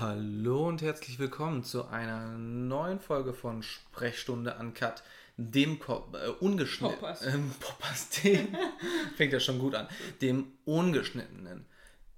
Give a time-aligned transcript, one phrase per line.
[0.00, 5.02] Hallo und herzlich willkommen zu einer neuen Folge von Sprechstunde Uncut,
[5.36, 7.26] dem Ko äh, ungeschnittenen Poppers.
[7.26, 8.48] ähm, Poppers, dem
[9.18, 9.88] fängt ja schon gut an,
[10.22, 11.66] dem ungeschnittenen,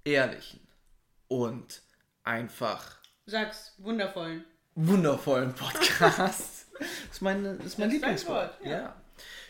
[0.05, 0.61] ehrlichen
[1.27, 1.81] und
[2.23, 4.45] einfach Sag's, wundervollen.
[4.75, 6.67] wundervollen Podcast.
[6.79, 8.61] Das ist mein, ist mein Das ist dein Lieblingswort.
[8.61, 8.71] Wort, ja.
[8.71, 8.95] ja.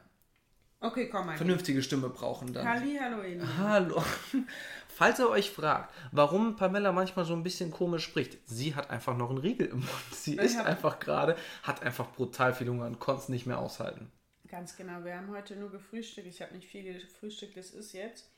[0.82, 1.38] Okay, komm mal.
[1.38, 3.58] vernünftige Stimme brauchen, dann Halli, hallo, Lieben.
[3.58, 4.04] Hallo.
[4.88, 9.16] Falls ihr euch fragt, warum Pamela manchmal so ein bisschen komisch spricht, sie hat einfach
[9.16, 9.90] noch einen Riegel im Mund.
[10.12, 13.60] Sie Ich ist einfach gerade, hat einfach brutal viel Hunger und konnte es nicht mehr
[13.60, 14.12] aushalten.
[14.48, 16.28] Ganz genau, wir haben heute nur gefrühstückt.
[16.28, 18.30] Ich habe nicht viel gefrühstückt, es ist jetzt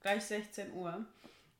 [0.00, 1.04] gleich 16 Uhr.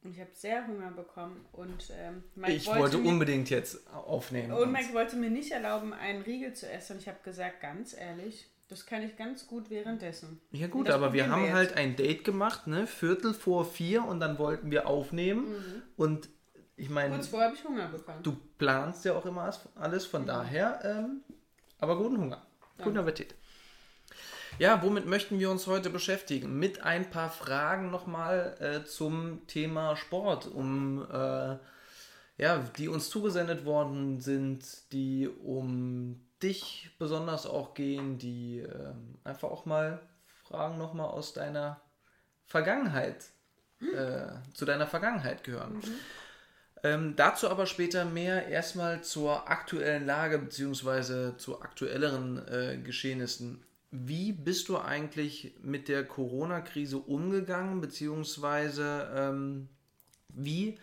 [0.03, 1.47] Und ich habe sehr Hunger bekommen.
[1.53, 4.53] Und ähm, Mike, Ich wollte mir, unbedingt jetzt aufnehmen.
[4.53, 6.95] und Mike wollte mir nicht erlauben, einen Riegel zu essen.
[6.95, 10.41] Und ich habe gesagt, ganz ehrlich, das kann ich ganz gut währenddessen.
[10.53, 11.55] ja gut, aber wir haben jetzt.
[11.55, 12.87] halt ein Date gemacht, ne?
[12.87, 15.49] Viertel vor vier und dann wollten wir aufnehmen.
[15.51, 15.83] Mhm.
[15.97, 16.29] Und
[16.77, 18.23] ich meine, Kurz vorher habe ich Hunger bekommen.
[18.23, 20.11] du planst ja auch immer alles, Mhm.
[20.11, 21.21] von daher, ähm,
[21.79, 22.43] aber guten Hunger.
[22.83, 23.35] Guten Appetit.
[24.59, 26.59] Ja, womit möchten wir uns heute beschäftigen?
[26.59, 31.57] Mit ein paar Fragen nochmal äh, zum Thema Sport, um äh,
[32.39, 39.51] ja, die uns zugesendet worden sind, die um dich besonders auch gehen, die ähm, einfach
[39.51, 40.01] auch mal
[40.45, 41.81] Fragen nochmal aus deiner
[42.47, 43.25] Vergangenheit,
[43.81, 45.83] äh, zu deiner Vergangenheit gehören.
[46.83, 53.65] Ähm, dazu aber später mehr erstmal zur aktuellen Lage beziehungsweise zu aktuelleren äh, Geschehnissen.
[53.91, 59.69] Wie bist du eigentlich mit der Corona-Krise umgegangen, beziehungsweise ähm,
[60.29, 60.79] wie,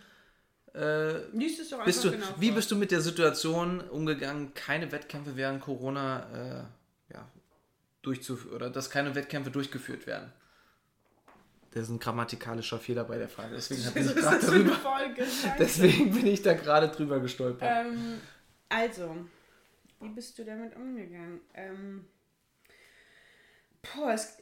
[0.73, 2.55] äh, bist du, genau wie vor.
[2.55, 6.69] bist du mit der Situation umgegangen, keine Wettkämpfe während Corona
[7.09, 7.27] äh, ja,
[8.01, 10.31] durchzuführen oder dass keine Wettkämpfe durchgeführt werden?
[11.71, 14.77] Das ist ein grammatikalischer Fehler bei der Frage, deswegen habe ich darüber.
[15.57, 17.69] Deswegen bin ich da gerade drüber gestolpert.
[17.71, 18.19] Ähm,
[18.67, 19.15] also,
[20.01, 21.39] wie bist du damit umgegangen?
[21.53, 22.05] Ähm,
[23.81, 24.37] boah, es,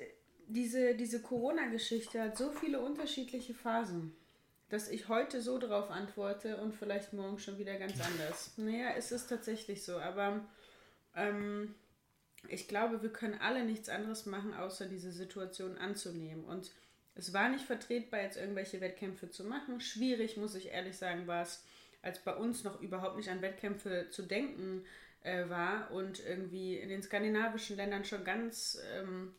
[0.48, 4.16] diese, diese Corona-Geschichte hat so viele unterschiedliche Phasen,
[4.70, 8.52] dass ich heute so drauf antworte und vielleicht morgen schon wieder ganz anders.
[8.58, 10.42] Naja, es ist tatsächlich so, aber
[11.16, 11.74] ähm,
[12.48, 16.46] ich glaube, wir können alle nichts anderes machen, außer diese Situation anzunehmen.
[16.46, 16.72] Und
[17.16, 19.82] es war nicht vertretbar, jetzt irgendwelche Wettkämpfe zu machen.
[19.82, 21.66] Schwierig, muss ich ehrlich sagen, war es,
[22.02, 24.86] als bei uns noch überhaupt nicht an Wettkämpfe zu denken
[25.22, 29.36] äh, war und irgendwie in den skandinavischen Ländern schon ganz ähm,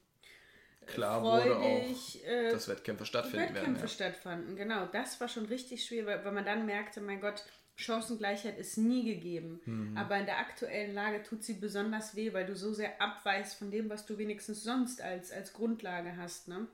[0.94, 3.88] Klar wurde auch, äh, dass Wettkämpfe stattfinden Wettkämpfe werden.
[3.88, 4.56] stattfanden.
[4.56, 7.44] Genau, das war schon richtig schwer, weil, weil man dann merkte, mein Gott,
[7.80, 9.60] Chancengleichheit ist nie gegeben.
[9.64, 9.96] Mhm.
[9.96, 13.70] Aber in der aktuellen Lage tut sie besonders weh, weil du so sehr abweichst von
[13.70, 16.48] dem, was du wenigstens sonst als, als Grundlage hast.
[16.48, 16.66] Ne?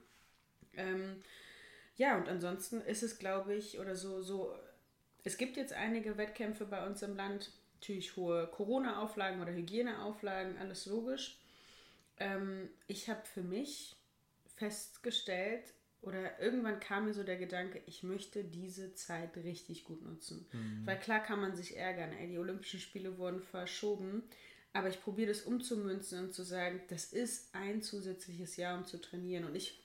[0.75, 1.23] Ähm,
[1.95, 4.53] ja, und ansonsten ist es, glaube ich, oder so, so,
[5.23, 10.85] es gibt jetzt einige Wettkämpfe bei uns im Land, natürlich hohe Corona-Auflagen oder Hygieneauflagen, alles
[10.85, 11.37] logisch.
[12.19, 13.96] Ähm, ich habe für mich
[14.57, 20.45] festgestellt, oder irgendwann kam mir so der Gedanke, ich möchte diese Zeit richtig gut nutzen.
[20.85, 24.23] Weil klar kann man sich ärgern, ey, die Olympischen Spiele wurden verschoben,
[24.73, 29.01] aber ich probiere das umzumünzen und zu sagen, das ist ein zusätzliches Jahr, um zu
[29.01, 29.45] trainieren.
[29.45, 29.83] Und ich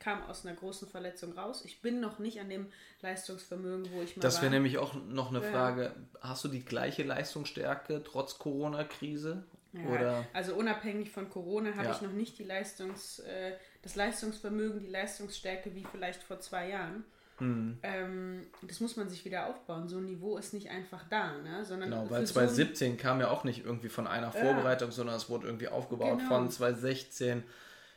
[0.00, 1.62] kam aus einer großen Verletzung raus.
[1.64, 2.66] Ich bin noch nicht an dem
[3.00, 5.50] Leistungsvermögen, wo ich mal Das wäre nämlich auch noch eine Ja.
[5.50, 5.94] Frage.
[6.20, 9.44] Hast du die gleiche Leistungsstärke trotz Corona-Krise?
[9.72, 11.92] Ja, Oder Also unabhängig von Corona habe Ja.
[11.92, 17.04] ich noch nicht die Leistungs, äh, das Leistungsvermögen, die Leistungsstärke wie vielleicht vor zwei Jahren.
[17.38, 17.78] Hm.
[17.82, 19.88] Ähm, das muss man sich wieder aufbauen.
[19.88, 21.64] So ein Niveau ist nicht einfach da, ne?
[21.64, 24.90] sondern genau, weil für so ein- 2017 kam ja auch nicht irgendwie von einer Vorbereitung,
[24.92, 26.28] sondern es wurde irgendwie aufgebaut Genau.
[26.28, 27.42] von 2016.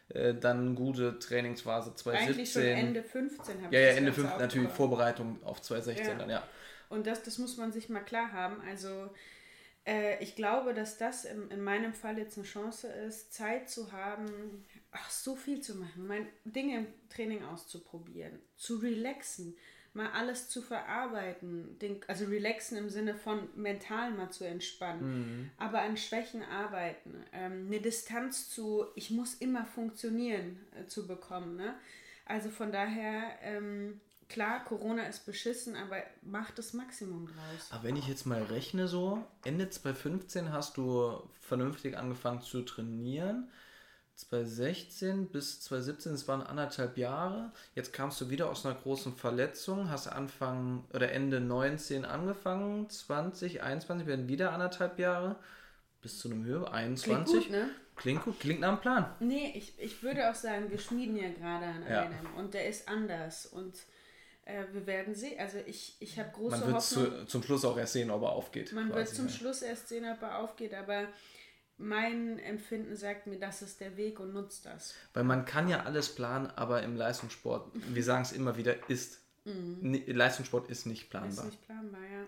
[0.09, 2.77] Äh, dann gute Trainingsphase eigentlich schon 2017.
[2.77, 4.69] Ende 15 habe ja, ich ja, das Ende Ganze 5 natürlich.
[4.71, 6.15] Vorbereitung auf 2016 Ja.
[6.17, 6.43] dann, ja.
[6.89, 8.55] Und das, das muss man sich mal klar haben.
[8.69, 9.09] Also
[9.87, 13.91] äh, ich glaube, dass das in, in meinem Fall jetzt eine Chance ist, Zeit zu
[13.91, 19.55] haben, ach, so viel zu machen, mein, Dinge im Training auszuprobieren, zu relaxen,
[19.93, 25.81] mal alles zu verarbeiten, den, also relaxen im Sinne von mental mal zu entspannen, aber
[25.81, 31.55] an Schwächen arbeiten, ähm, eine Distanz zu, ich muss immer funktionieren, äh, zu bekommen.
[31.55, 31.73] Ne?
[32.25, 37.71] Also von daher ähm, klar, Corona ist beschissen, aber mach das Maximum draus.
[37.71, 43.49] Aber wenn ich jetzt mal rechne so, Ende 2015 hast du vernünftig angefangen zu trainieren.
[44.15, 47.51] 2016 bis 2017, das waren anderthalb Jahre.
[47.75, 53.61] Jetzt kamst du wieder aus einer großen Verletzung, hast Anfang oder Ende 19 angefangen, 20,
[53.61, 55.35] 21 werden wieder anderthalb Jahre
[56.01, 57.03] bis zu einem Höhe, 21.
[57.13, 57.69] Klingt gut, ne?
[57.95, 59.05] Klingt gut, klingt nach einem Plan.
[59.19, 62.01] Nee, ich, ich würde auch sagen, wir schmieden ja gerade an ja.
[62.01, 63.75] einem und der ist anders und
[64.47, 65.39] äh, wir werden sehen.
[65.39, 68.31] Also ich, ich habe große Man wird Zu, zum Schluss auch erst sehen, ob er
[68.31, 68.71] aufgeht.
[68.73, 69.31] Man wird zum ja.
[69.31, 71.07] Schluss erst sehen, ob er aufgeht, aber
[71.77, 74.95] mein Empfinden sagt mir, das ist der Weg und nutzt das.
[75.13, 79.21] Weil man kann ja alles planen, aber im Leistungssport, wir sagen es immer wieder, ist
[79.43, 80.03] mhm.
[80.07, 81.45] Leistungssport ist nicht planbar.
[81.45, 82.25] Ist nicht planbar, ja.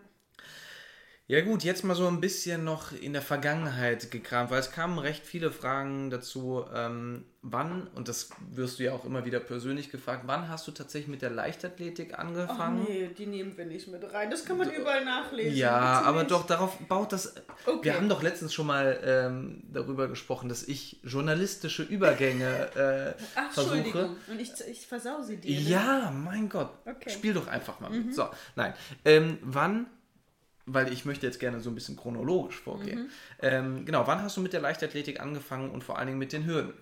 [1.30, 4.98] Ja gut, jetzt mal so ein bisschen noch in der Vergangenheit gekramt, weil es kamen
[4.98, 9.92] recht viele Fragen dazu, ähm, wann, und das wirst du ja auch immer wieder persönlich
[9.92, 12.81] gefragt, wann hast du tatsächlich mit der Leichtathletik angefangen?
[12.84, 15.56] Ach nee, die nehmen wir nicht mit rein, das kann man überall nachlesen.
[15.56, 17.80] Ja, aber doch, darauf baut das, okay.
[17.84, 23.52] wir haben doch letztens schon mal ähm, darüber gesprochen, dass ich journalistische Übergänge äh, Ach,
[23.52, 23.76] versuche.
[23.78, 25.52] Entschuldigung, und ich, ich versau sie dir.
[25.52, 25.62] Ne?
[25.62, 27.12] Ja, mein Gott, okay.
[27.12, 28.08] spiel doch einfach mal mhm.
[28.08, 28.16] mit.
[28.16, 28.74] So, nein,
[29.06, 29.86] ähm, wann
[30.74, 33.04] weil ich möchte jetzt gerne so ein bisschen chronologisch vorgehen.
[33.04, 33.10] Mhm.
[33.42, 36.45] Ähm, genau, wann hast du mit der Leichtathletik angefangen und vor allen Dingen mit den
[36.45, 36.74] Hürden?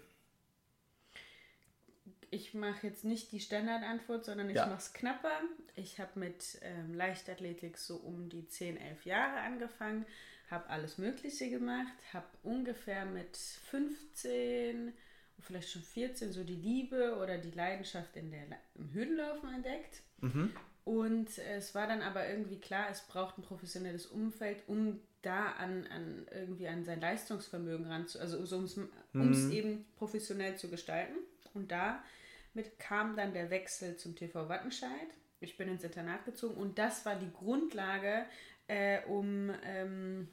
[2.30, 4.66] Ich mache jetzt nicht die Standardantwort, sondern ich ja.
[4.66, 5.32] mache es knapper.
[5.76, 10.06] Ich habe mit ähm, Leichtathletik so um die 10, 11 Jahre angefangen,
[10.52, 14.94] habe alles Mögliche gemacht, habe ungefähr mit 15,
[15.40, 18.44] vielleicht schon 14 so die Liebe oder die Leidenschaft in der,
[18.76, 20.02] im Hürdenlaufen entdeckt.
[20.20, 20.52] Mhm.
[20.88, 25.86] Und es war dann aber irgendwie klar, es braucht ein professionelles Umfeld, um da an,
[25.88, 28.78] an irgendwie an sein Leistungsvermögen ranzu, also um es
[29.12, 29.52] mhm.
[29.52, 31.18] eben professionell zu gestalten.
[31.54, 35.10] Und damit kam dann der Wechsel zum TV Wattenscheid.
[35.42, 38.26] Ich bin ins Internat gezogen und das war die Grundlage,
[38.70, 40.30] äh, um ähm,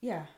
[0.00, 0.28] ja,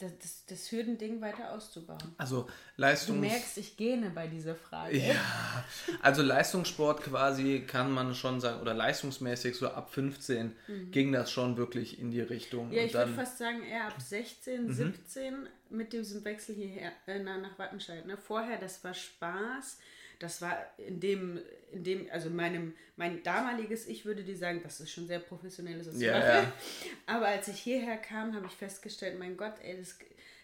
[0.00, 2.14] das, das Hürdending weiter auszubauen.
[2.18, 3.20] Also Leistungs...
[3.20, 4.96] Du merkst, ich gähne bei dieser Frage.
[4.96, 5.64] Ja,
[6.02, 10.90] also Leistungssport quasi kann man schon sagen, oder leistungsmäßig so ab 15 mhm.
[10.90, 12.72] ging das schon wirklich in die Richtung.
[12.72, 14.72] Ja, ich würde fast sagen eher ab 16, mhm.
[14.72, 18.06] 17 mit diesem Wechsel hierher äh, nach Wattenscheid.
[18.06, 18.16] Ne?
[18.16, 19.78] Vorher, das war Spaß
[20.20, 21.40] das war in dem,
[21.72, 25.88] in dem, also meinem, mein damaliges Ich würde dir sagen, das ist schon sehr professionelles
[25.88, 26.52] was ja, ja.
[27.06, 29.96] Aber als ich hierher kam, habe ich festgestellt, mein Gott, ey, das,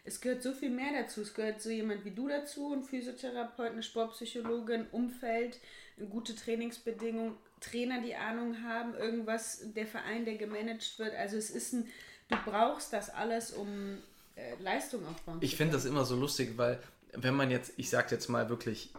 [0.05, 1.20] es gehört so viel mehr dazu.
[1.20, 5.61] Es gehört so jemand wie du dazu, ein Physiotherapeut, eine Sportpsychologe, ein Umfeld,
[5.99, 11.14] eine gute Trainingsbedingungen, Trainer, die Ahnung haben, irgendwas, der Verein, der gemanagt wird.
[11.14, 11.87] Also es ist ein,
[12.28, 13.99] du brauchst das alles, um
[14.37, 15.43] äh, Leistung aufbauen ich zu können.
[15.43, 16.78] Ich finde das immer so lustig, weil
[17.12, 18.90] wenn man jetzt, ich sage jetzt mal wirklich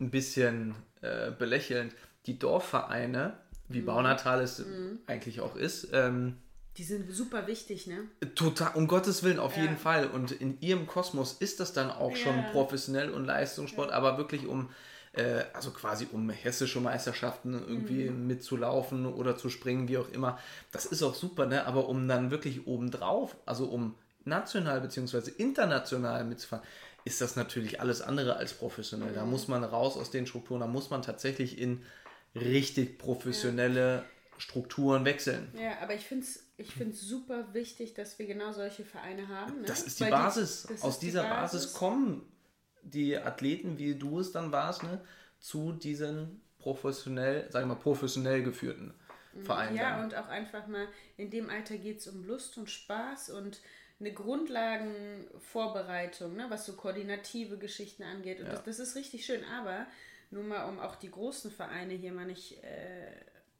[0.00, 1.94] ein bisschen äh, belächelnd,
[2.26, 3.34] die Dorfvereine,
[3.68, 3.86] wie mhm.
[3.86, 4.98] Baunatal es mhm.
[5.06, 6.36] eigentlich auch ist, ähm,
[6.76, 8.08] die sind super wichtig, ne?
[8.34, 9.64] Total, um Gottes Willen, auf ja.
[9.64, 10.06] jeden Fall.
[10.06, 12.16] Und in ihrem Kosmos ist das dann auch ja.
[12.16, 13.96] schon professionell und Leistungssport, ja.
[13.96, 14.70] aber wirklich um,
[15.12, 18.28] äh, also quasi um hessische Meisterschaften irgendwie mhm.
[18.28, 20.38] mitzulaufen oder zu springen, wie auch immer.
[20.70, 21.66] Das ist auch super, ne?
[21.66, 25.32] Aber um dann wirklich obendrauf, also um national bzw.
[25.38, 26.64] international mitzufahren,
[27.04, 29.12] ist das natürlich alles andere als professionell.
[29.14, 31.84] Da muss man raus aus den Strukturen, da muss man tatsächlich in
[32.34, 34.04] richtig professionelle ja.
[34.38, 35.52] Strukturen wechseln.
[35.58, 39.62] Ja, aber ich finde es ich find's super wichtig, dass wir genau solche Vereine haben.
[39.62, 39.66] Ne?
[39.66, 40.68] Das ist die Weil Basis.
[40.68, 41.62] Die, aus dieser die Basis.
[41.62, 41.72] Basis.
[41.74, 42.32] kommen
[42.82, 45.00] die Athleten, wie du es dann warst, ne,
[45.38, 48.92] zu diesen professionell, sagen wir mal, professionell geführten
[49.32, 49.44] mhm.
[49.44, 49.76] Vereinen.
[49.76, 53.60] Ja, und auch einfach mal, in dem Alter geht es um Lust und Spaß und
[54.00, 58.40] eine Grundlagenvorbereitung, ne, was so koordinative Geschichten angeht.
[58.40, 58.52] Und ja.
[58.52, 59.44] das, das, ist richtig schön.
[59.44, 59.86] Aber
[60.30, 63.12] nur mal, um auch die großen Vereine hier mal nicht äh,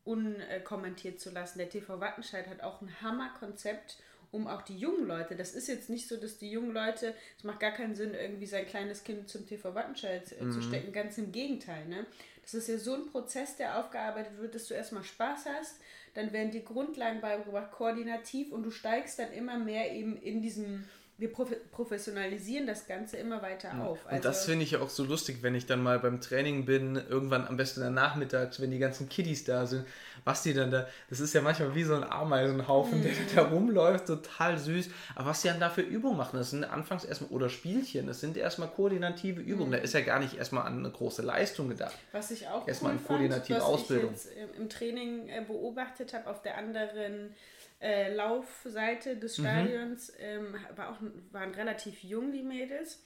[0.05, 3.99] unkommentiert zu lassen, der TV Wattenscheid hat auch ein Hammerkonzept,
[4.33, 7.45] um auch die jungen Leute, das ist jetzt nicht so, dass die jungen Leute, es
[7.45, 10.53] macht gar keinen Sinn, irgendwie sein kleines Kind zum TV Wattenscheid äh, mhm.
[10.53, 11.87] zu stecken, ganz im Gegenteil.
[11.87, 12.07] Ne?
[12.43, 15.81] Das ist ja so ein Prozess, der aufgearbeitet wird, dass du erstmal Spaß hast,
[16.15, 20.85] dann werden die Grundlagen beigebracht, koordinativ und du steigst dann immer mehr eben in diesem
[21.21, 23.85] wir professionalisieren das Ganze immer weiter ja.
[23.85, 23.99] auf.
[24.07, 26.65] Also und das finde ich ja auch so lustig, wenn ich dann mal beim Training
[26.65, 29.85] bin, irgendwann am besten dann nachmittags, wenn die ganzen Kiddies da sind,
[30.25, 33.03] was die dann da, das ist ja manchmal wie so ein Ameisenhaufen, mhm.
[33.03, 34.89] der da rumläuft, total süß.
[35.15, 38.21] Aber was die dann da für Übungen machen, das sind anfangs erstmal, oder Spielchen, das
[38.21, 39.71] sind erstmal koordinative Übungen.
[39.71, 39.75] Mhm.
[39.75, 41.97] Da ist ja gar nicht erstmal an eine große Leistung gedacht.
[42.13, 44.15] Was ich auch erstmal cool an koordinative fand, was Ausbildung.
[44.15, 47.35] Ich jetzt im Training äh, beobachtet habe, auf der anderen
[47.81, 49.43] äh, Laufseite des mhm.
[49.43, 50.17] Stadions mhm.
[50.21, 50.99] ähm, war auch,
[51.33, 53.03] waren relativ jung, die Mädels.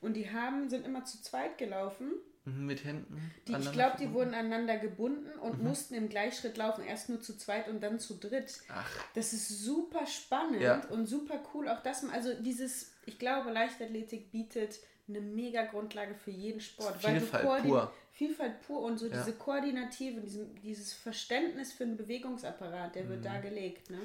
[0.00, 2.12] Und die haben, sind immer zu zweit gelaufen
[2.44, 3.32] Mit Händen?
[3.48, 5.68] Die, ich glaube, die wurden aneinander gebunden und mhm.
[5.68, 6.84] mussten im Gleichschritt laufen.
[6.84, 8.60] Erst nur zu zweit und dann zu dritt.
[8.68, 8.88] Ach.
[9.14, 10.84] Das ist super spannend ja.
[10.90, 11.68] und super cool.
[11.68, 16.96] Auch das, also dieses, ich glaube, Leichtathletik bietet eine mega Grundlage für jeden Sport.
[17.00, 17.92] Vielfalt weil du pur.
[18.12, 19.18] Vielfalt pur und so ja.
[19.18, 23.24] diese Koordinative, diesem, dieses Verständnis für einen Bewegungsapparat, der wird mhm.
[23.24, 23.90] da gelegt.
[23.90, 23.98] Ne?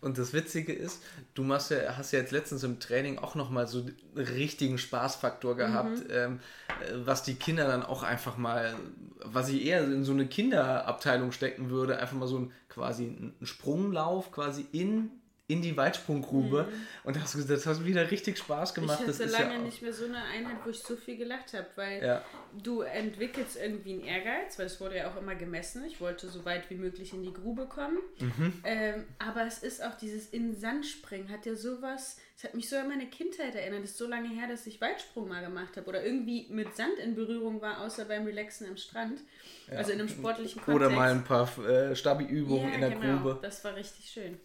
[0.00, 1.02] Und das Witzige ist,
[1.34, 5.54] du machst ja, hast ja jetzt letztens im Training auch nochmal so einen richtigen Spaßfaktor
[5.54, 6.10] gehabt, mhm.
[6.10, 6.40] ähm,
[7.04, 8.74] was die Kinder dann auch einfach mal,
[9.20, 13.36] was ich eher in so eine Kinderabteilung stecken würde, einfach mal so ein quasi einen
[13.42, 15.10] Sprunglauf quasi in
[15.48, 16.86] in die Weitsprunggrube mhm.
[17.04, 19.00] und das, das hat wieder richtig Spaß gemacht.
[19.00, 21.66] Ich hatte lange ja nicht mehr so eine Einheit, wo ich so viel gelacht habe,
[21.74, 22.24] weil ja.
[22.62, 25.84] du entwickelst irgendwie einen Ehrgeiz, weil es wurde ja auch immer gemessen.
[25.86, 27.96] Ich wollte so weit wie möglich in die Grube kommen.
[28.20, 28.52] Mhm.
[28.62, 32.68] Ähm, aber es ist auch dieses in Sand springen, hat ja sowas, es hat mich
[32.68, 33.82] so an meine Kindheit erinnert.
[33.84, 36.98] Es ist so lange her, dass ich Weitsprung mal gemacht habe oder irgendwie mit Sand
[37.02, 39.18] in Berührung war, außer beim Relaxen am Strand.
[39.70, 39.78] Ja.
[39.78, 40.86] Also in einem sportlichen Kontext.
[40.86, 43.16] Oder mal ein paar äh, Stabi-Übungen in der genau.
[43.16, 43.38] Grube.
[43.42, 44.38] Das war richtig schön.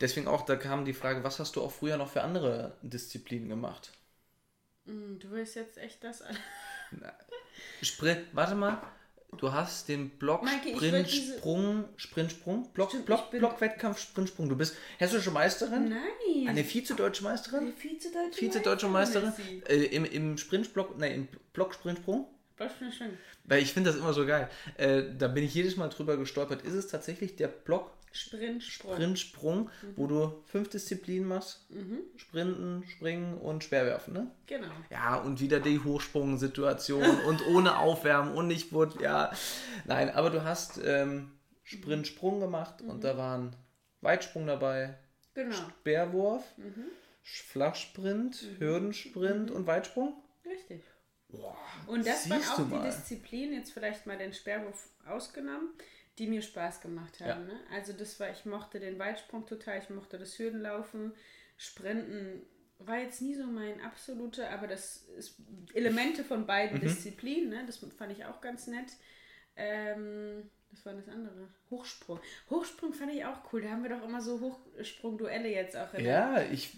[0.00, 3.48] Deswegen auch, da kam die Frage, was hast du auch früher noch für andere Disziplinen
[3.48, 3.92] gemacht?
[4.84, 6.22] Mm, du willst jetzt echt das
[7.82, 8.82] Sprint, warte mal.
[9.38, 14.28] Du hast den Block Maike, Sprint Sprung Sprint Sprung Block Stimmt, Block Block Wettkampf Sprint
[14.28, 14.48] Sprung.
[14.50, 15.88] Du bist hessische Meisterin?
[15.88, 16.48] Nein.
[16.48, 17.60] Eine Vizedeutsche Meisterin?
[17.60, 19.32] Eine Vizedeutsche, Vize Meisterin.
[19.66, 22.26] Äh, im, Im Sprint Block, nein, im Block Sprint Sprung?
[22.56, 23.10] Block Sprint Sprung.
[23.44, 24.50] Weil ich finde das immer so geil.
[24.76, 26.62] Äh, da bin ich jedes Mal drüber gestolpert.
[26.62, 29.92] Ist es tatsächlich der Block Sprintsprung, Sprintsprung mhm.
[29.96, 31.70] wo du fünf Disziplinen machst?
[31.70, 32.00] Mhm.
[32.16, 34.30] Sprinten, Springen und Schwerwerfen, ne?
[34.46, 34.70] Genau.
[34.90, 39.32] Ja, und wieder die Hochsprung-Situation und ohne Aufwärmen und nicht wurde, ja.
[39.86, 42.90] Nein, aber du hast ähm, Sprintsprung gemacht mhm.
[42.90, 43.56] und da waren
[44.02, 44.98] Weitsprung dabei,
[45.34, 45.56] genau.
[45.80, 46.84] Speerwurf, mhm.
[47.22, 48.60] Flachsprint, mhm.
[48.60, 49.56] Hürdensprint mhm.
[49.56, 50.22] und Weitsprung.
[50.44, 50.82] Richtig.
[51.28, 55.70] Boah, und das waren auch die Disziplinen, jetzt vielleicht mal den Sperrwurf ausgenommen,
[56.18, 57.48] die mir Spaß gemacht haben.
[57.48, 57.54] Ja.
[57.54, 57.60] Ne?
[57.72, 61.14] Also das war, ich mochte den Weitsprung total, ich mochte das Hürdenlaufen,
[61.56, 62.42] Sprinten
[62.78, 65.36] war jetzt nie so mein absoluter, aber das ist
[65.72, 66.82] Elemente von beiden mhm.
[66.82, 67.64] Disziplinen, ne?
[67.66, 68.92] das fand ich auch ganz nett.
[69.54, 71.48] Ähm, was war das andere?
[71.70, 72.18] Hochsprung.
[72.48, 73.62] Hochsprung fand ich auch cool.
[73.62, 75.92] Da haben wir doch immer so Hochsprung-Duelle jetzt auch.
[75.98, 76.76] ja, ich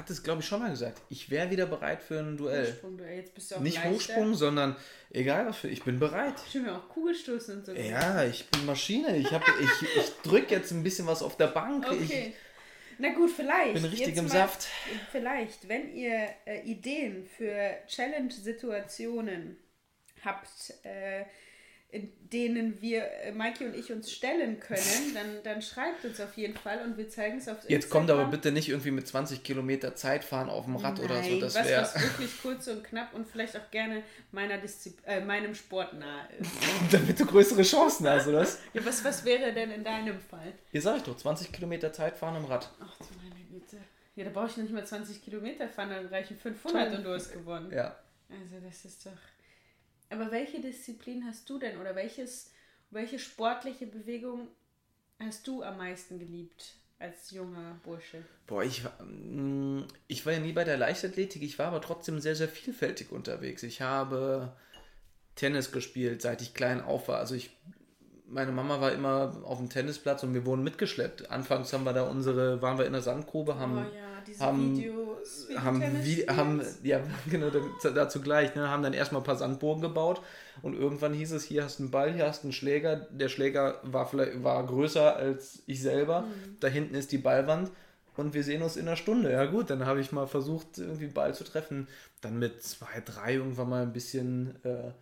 [0.00, 1.02] hatte es, glaube ich, schon mal gesagt.
[1.10, 2.66] Ich wäre wieder bereit für ein Duell.
[2.66, 3.16] Hochsprung-Duell.
[3.18, 3.90] Jetzt bist du auch Nicht leichter.
[3.90, 4.76] Hochsprung, sondern
[5.10, 5.68] egal was für.
[5.68, 6.34] Ich bin bereit.
[6.48, 7.72] Ich mir auch Kugelstoßen und so.
[7.72, 9.18] Ja, ich bin Maschine.
[9.18, 11.86] Ich, ich, ich drücke jetzt ein bisschen was auf der Bank.
[11.86, 12.32] Okay.
[12.32, 12.34] Ich,
[12.98, 13.74] na gut, vielleicht.
[13.74, 14.68] Bin richtig im mal, Saft.
[15.12, 19.58] Vielleicht, wenn ihr äh, Ideen für Challenge-Situationen
[20.24, 21.24] habt, äh,
[21.92, 26.54] denen wir, äh, Maiki und ich, uns stellen können, dann, dann schreibt uns auf jeden
[26.54, 27.72] Fall und wir zeigen es auf Instagram.
[27.72, 31.04] Jetzt kommt aber bitte nicht irgendwie mit 20 Kilometer Zeit fahren auf dem Rad Nein,
[31.04, 31.40] oder so.
[31.40, 35.54] Das was, was wirklich kurz und knapp und vielleicht auch gerne meiner Diszipl äh, meinem
[35.54, 36.50] Sport nahe ist.
[36.92, 38.60] Damit du größere Chancen hast, oder was?
[38.72, 40.52] ja, was, was wäre denn in deinem Fall?
[40.70, 42.70] Hier sag ich doch, 20 Kilometer Zeit fahren im Rad.
[42.80, 43.78] Ach du meine Güte.
[44.14, 46.98] Ja, da brauche ich nicht mal 20 Kilometer fahren, dann reichen 500 Toll.
[46.98, 47.72] und du hast gewonnen.
[47.72, 47.96] Ja.
[48.28, 49.12] Also das ist doch...
[50.10, 52.52] Aber welche Disziplin hast du denn oder welches,
[52.90, 54.48] welche sportliche Bewegung
[55.18, 58.24] hast du am meisten geliebt als junger Bursche?
[58.46, 62.34] Boah, ich, mm, ich war ja nie bei der Leichtathletik, ich war aber trotzdem sehr,
[62.34, 63.62] sehr vielfältig unterwegs.
[63.62, 64.52] Ich habe
[65.36, 67.18] Tennis gespielt, seit ich klein auf war.
[67.18, 67.50] Also ich
[68.30, 71.30] meine Mama war immer auf dem Tennisplatz und wir wurden mitgeschleppt.
[71.30, 74.76] Anfangs haben wir da unsere, waren wir in der Sandgrube, haben, oh ja, diese haben,
[74.76, 74.99] Videos,
[75.56, 77.00] haben, wie, haben, ja,
[77.30, 77.50] genau,
[77.82, 80.20] dazu gleich, ne, haben dann erstmal ein paar Sandburgen gebaut
[80.62, 82.96] und irgendwann hieß es, hier hast du einen Ball, hier hast du einen Schläger.
[83.10, 86.22] Der Schläger war vielleicht, war größer als ich selber.
[86.22, 86.56] Mhm.
[86.60, 87.70] Da hinten ist die Ballwand
[88.16, 89.32] und wir sehen uns in einer Stunde.
[89.32, 91.88] Ja gut, dann habe ich mal versucht, irgendwie Ball zu treffen.
[92.20, 94.92] Dann mit zwei, drei irgendwann mal ein bisschen äh,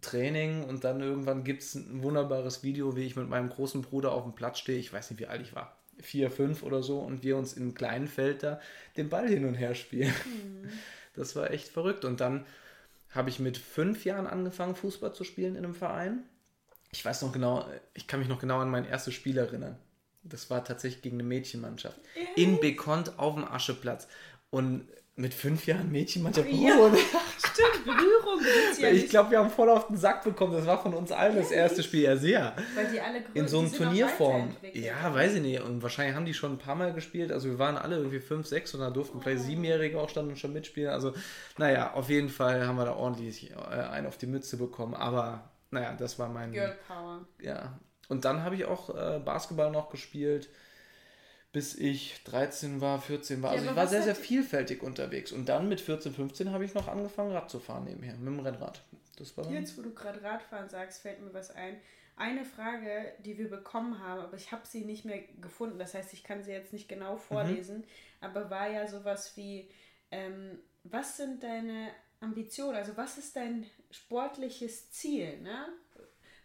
[0.00, 4.12] Training und dann irgendwann gibt es ein wunderbares Video, wie ich mit meinem großen Bruder
[4.12, 4.78] auf dem Platz stehe.
[4.78, 5.76] Ich weiß nicht, wie alt ich war.
[6.00, 8.60] Vier, fünf oder so und wir uns im kleinen Feld da
[8.96, 10.12] den Ball hin und her spielen.
[10.24, 10.68] Mhm.
[11.14, 12.04] Das war echt verrückt.
[12.04, 12.46] Und dann
[13.10, 16.22] habe ich mit fünf Jahren angefangen, Fußball zu spielen in einem Verein.
[16.92, 19.78] Ich weiß noch genau, ich kann mich noch genau an mein erstes Spiel erinnern.
[20.22, 21.98] Das war tatsächlich gegen eine Mädchenmannschaft.
[22.34, 24.08] In Bekont auf dem Ascheplatz.
[24.50, 24.88] Und
[25.18, 26.46] mit fünf Jahren Mädchenmannschaft.
[26.50, 26.74] Ja,
[27.38, 28.40] stimmt, Berührung.
[28.78, 30.52] Ja ich glaube, wir haben voll auf den Sack bekommen.
[30.52, 32.02] Das war von uns allen das erste Spiel.
[32.02, 32.54] Ja, sehr.
[32.74, 34.54] Weil die alle In so einem Turnierform.
[34.74, 35.62] Ja, weiß ich nicht.
[35.62, 37.32] Und wahrscheinlich haben die schon ein paar Mal gespielt.
[37.32, 39.20] Also wir waren alle irgendwie fünf, sechs und da durften oh.
[39.22, 40.90] vielleicht Siebenjährige auch dann schon mitspielen.
[40.90, 41.14] Also,
[41.56, 44.94] naja, auf jeden Fall haben wir da ordentlich äh, einen auf die Mütze bekommen.
[44.94, 46.52] Aber, naja, das war mein...
[46.52, 47.26] Girl Power.
[47.40, 47.78] Ja.
[48.08, 50.50] Und dann habe ich auch äh, Basketball noch gespielt
[51.56, 53.54] bis ich 13 war, 14 war.
[53.54, 55.32] Ja, also ich war sehr, sehr vielfältig unterwegs.
[55.32, 58.40] Und dann mit 14, 15 habe ich noch angefangen, Rad zu fahren nebenher, mit dem
[58.40, 58.82] Rennrad.
[59.16, 61.78] Das war Jetzt, wo du gerade Radfahren sagst, fällt mir was ein.
[62.14, 65.78] Eine Frage, die wir bekommen haben, aber ich habe sie nicht mehr gefunden.
[65.78, 67.20] Das heißt, ich kann sie jetzt nicht genau mhm.
[67.20, 67.84] vorlesen, mhm.
[68.20, 69.70] aber war ja sowas wie,
[70.10, 71.88] ähm, was sind deine
[72.20, 72.76] Ambitionen?
[72.76, 75.40] Also was ist dein sportliches Ziel?
[75.40, 75.68] Ne?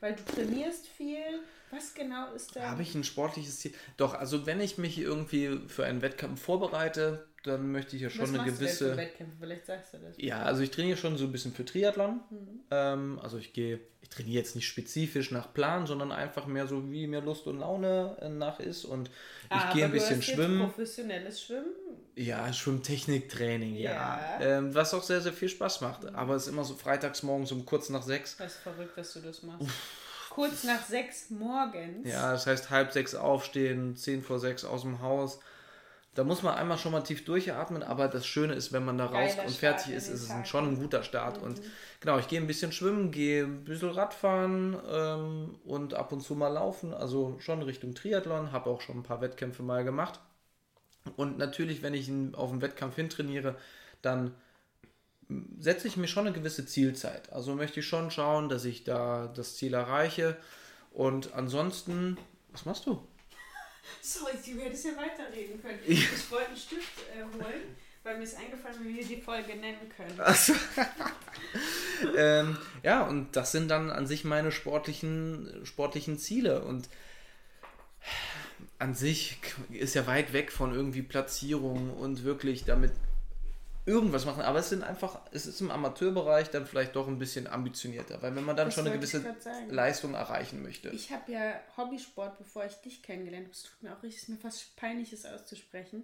[0.01, 1.41] Weil du trainierst viel.
[1.70, 2.70] Was genau ist da?
[2.70, 3.74] Habe ich ein sportliches Ziel?
[3.96, 8.22] Doch, also wenn ich mich irgendwie für einen Wettkampf vorbereite, dann möchte ich ja schon
[8.22, 8.92] Was eine gewisse.
[8.92, 9.36] Du Wettkämpfe?
[9.40, 10.16] Vielleicht sagst du das.
[10.18, 12.20] Ja, also ich trainiere schon so ein bisschen für Triathlon.
[12.30, 12.60] Mhm.
[12.70, 16.92] Ähm, also ich gehe, ich trainiere jetzt nicht spezifisch nach Plan, sondern einfach mehr so,
[16.92, 18.86] wie mir Lust und Laune äh, nach ist.
[18.86, 19.14] Und ich
[19.50, 20.60] ah, gehe ein bisschen schwimmen.
[20.60, 21.74] professionelles Schwimmen?
[22.16, 23.92] Ja, Schwimmtechniktraining, ja.
[23.92, 24.42] ja.
[24.42, 26.04] Ähm, was auch sehr, sehr viel Spaß macht.
[26.04, 26.16] Mhm.
[26.16, 28.38] Aber es ist immer so freitags morgens um kurz nach sechs.
[28.38, 29.62] Das ist verrückt, dass du das machst.
[29.62, 29.98] Uff.
[30.30, 32.08] Kurz nach sechs morgens.
[32.08, 35.40] Ja, das heißt halb sechs aufstehen, zehn vor sechs aus dem Haus
[36.13, 39.06] da muss man einmal schon mal tief durchatmen, aber das Schöne ist, wenn man da
[39.06, 41.38] raus und fertig ist, ist es schon ein guter Start.
[41.38, 41.44] Mhm.
[41.44, 41.62] Und
[42.01, 46.36] genau, ich gehe ein bisschen schwimmen, gehe ein bisschen Radfahren ähm, und ab und zu
[46.36, 50.20] mal laufen, also schon Richtung Triathlon, habe auch schon ein paar Wettkämpfe mal gemacht.
[51.15, 53.56] Und natürlich, wenn ich auf einen Wettkampf hintrainiere,
[54.01, 54.36] dann
[55.60, 57.32] setze ich mir schon eine gewisse Zielzeit.
[57.32, 60.36] Also möchte ich schon schauen, dass ich da das Ziel erreiche.
[60.91, 62.18] Und ansonsten,
[62.51, 63.01] was machst du?
[64.02, 65.80] Sorry, du hättest ja weiterreden können.
[65.86, 69.92] Ich wollte einen Stift äh, holen, weil mir ist eingefallen, wie wir die Folge nennen
[69.96, 70.20] können.
[70.20, 70.54] Also,
[72.18, 76.64] ähm, ja, und das sind dann an sich meine sportlichen, sportlichen Ziele.
[76.64, 76.90] Und
[78.80, 79.38] an sich
[79.70, 82.92] ist ja weit weg von irgendwie Platzierung und wirklich damit
[83.86, 87.48] irgendwas machen, aber es sind einfach, es ist im Amateurbereich dann vielleicht doch ein bisschen
[87.48, 89.24] ambitionierter, weil wenn man dann das schon eine gewisse
[89.70, 90.90] Leistung erreichen möchte.
[90.90, 94.38] Ich habe ja Hobbysport, bevor ich dich kennengelernt habe, es tut mir auch richtig, mir
[94.38, 96.04] fast peinlich, es auszusprechen,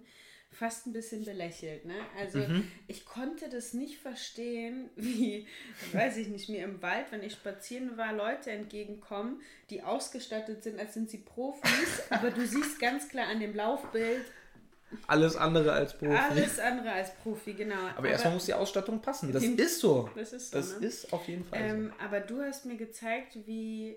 [0.50, 1.84] fast ein bisschen belächelt.
[1.84, 1.94] Ne?
[2.18, 2.70] Also mhm.
[2.88, 5.46] ich konnte das nicht verstehen, wie,
[5.92, 10.80] weiß ich nicht, mir im Wald, wenn ich spazieren war, Leute entgegenkommen, die ausgestattet sind,
[10.80, 14.24] als sind sie Profis, aber du siehst ganz klar an dem Laufbild,
[15.06, 16.16] alles andere als Profi.
[16.16, 17.76] Alles andere als Profi, genau.
[17.76, 19.32] Aber, aber erstmal muss die Ausstattung passen.
[19.32, 20.10] Das ist so.
[20.14, 20.56] Das ist so.
[20.56, 20.86] Das ne?
[20.86, 22.04] ist auf jeden Fall ähm, so.
[22.04, 23.96] Aber du hast mir gezeigt, wie,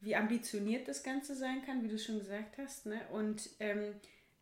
[0.00, 2.86] wie ambitioniert das Ganze sein kann, wie du schon gesagt hast.
[2.86, 3.00] Ne?
[3.12, 3.94] Und ähm,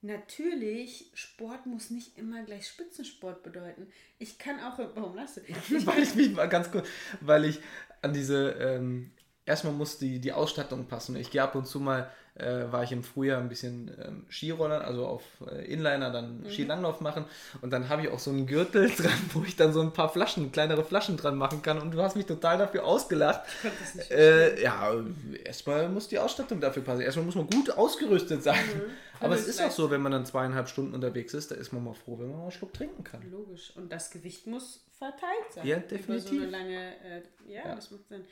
[0.02, 3.88] natürlich, Sport muss nicht immer gleich Spitzensport bedeuten.
[4.18, 4.78] Ich kann auch.
[4.94, 5.40] Warum lachst du?
[5.46, 6.88] Ich weil ich mich mal ganz kurz,
[7.20, 7.60] weil ich
[8.02, 8.50] an diese.
[8.52, 9.12] Ähm,
[9.44, 11.16] erstmal muss die, die Ausstattung passen.
[11.16, 14.82] Ich gehe ab und zu mal äh, war ich im Frühjahr ein bisschen ähm, Skirollern,
[14.82, 16.50] also auf äh, Inliner dann mhm.
[16.50, 17.24] Skilanglauf machen.
[17.60, 20.08] Und dann habe ich auch so einen Gürtel dran, wo ich dann so ein paar
[20.08, 21.78] Flaschen, kleinere Flaschen dran machen kann.
[21.78, 23.42] Und du hast mich total dafür ausgelacht.
[24.10, 24.92] Äh, ja,
[25.44, 27.02] erstmal muss die Ausstattung dafür passen.
[27.02, 28.64] Erstmal muss man gut ausgerüstet sein.
[28.74, 28.82] Mhm.
[29.20, 31.84] Aber es ist auch so, wenn man dann zweieinhalb Stunden unterwegs ist, da ist man
[31.84, 33.20] mal froh, wenn man mal einen Schluck trinken kann.
[33.30, 33.72] Logisch.
[33.76, 35.66] Und das Gewicht muss verteilt sein.
[35.66, 36.44] Ja, definitiv.
[36.44, 38.24] So lange, äh, ja, ja, das macht Sinn.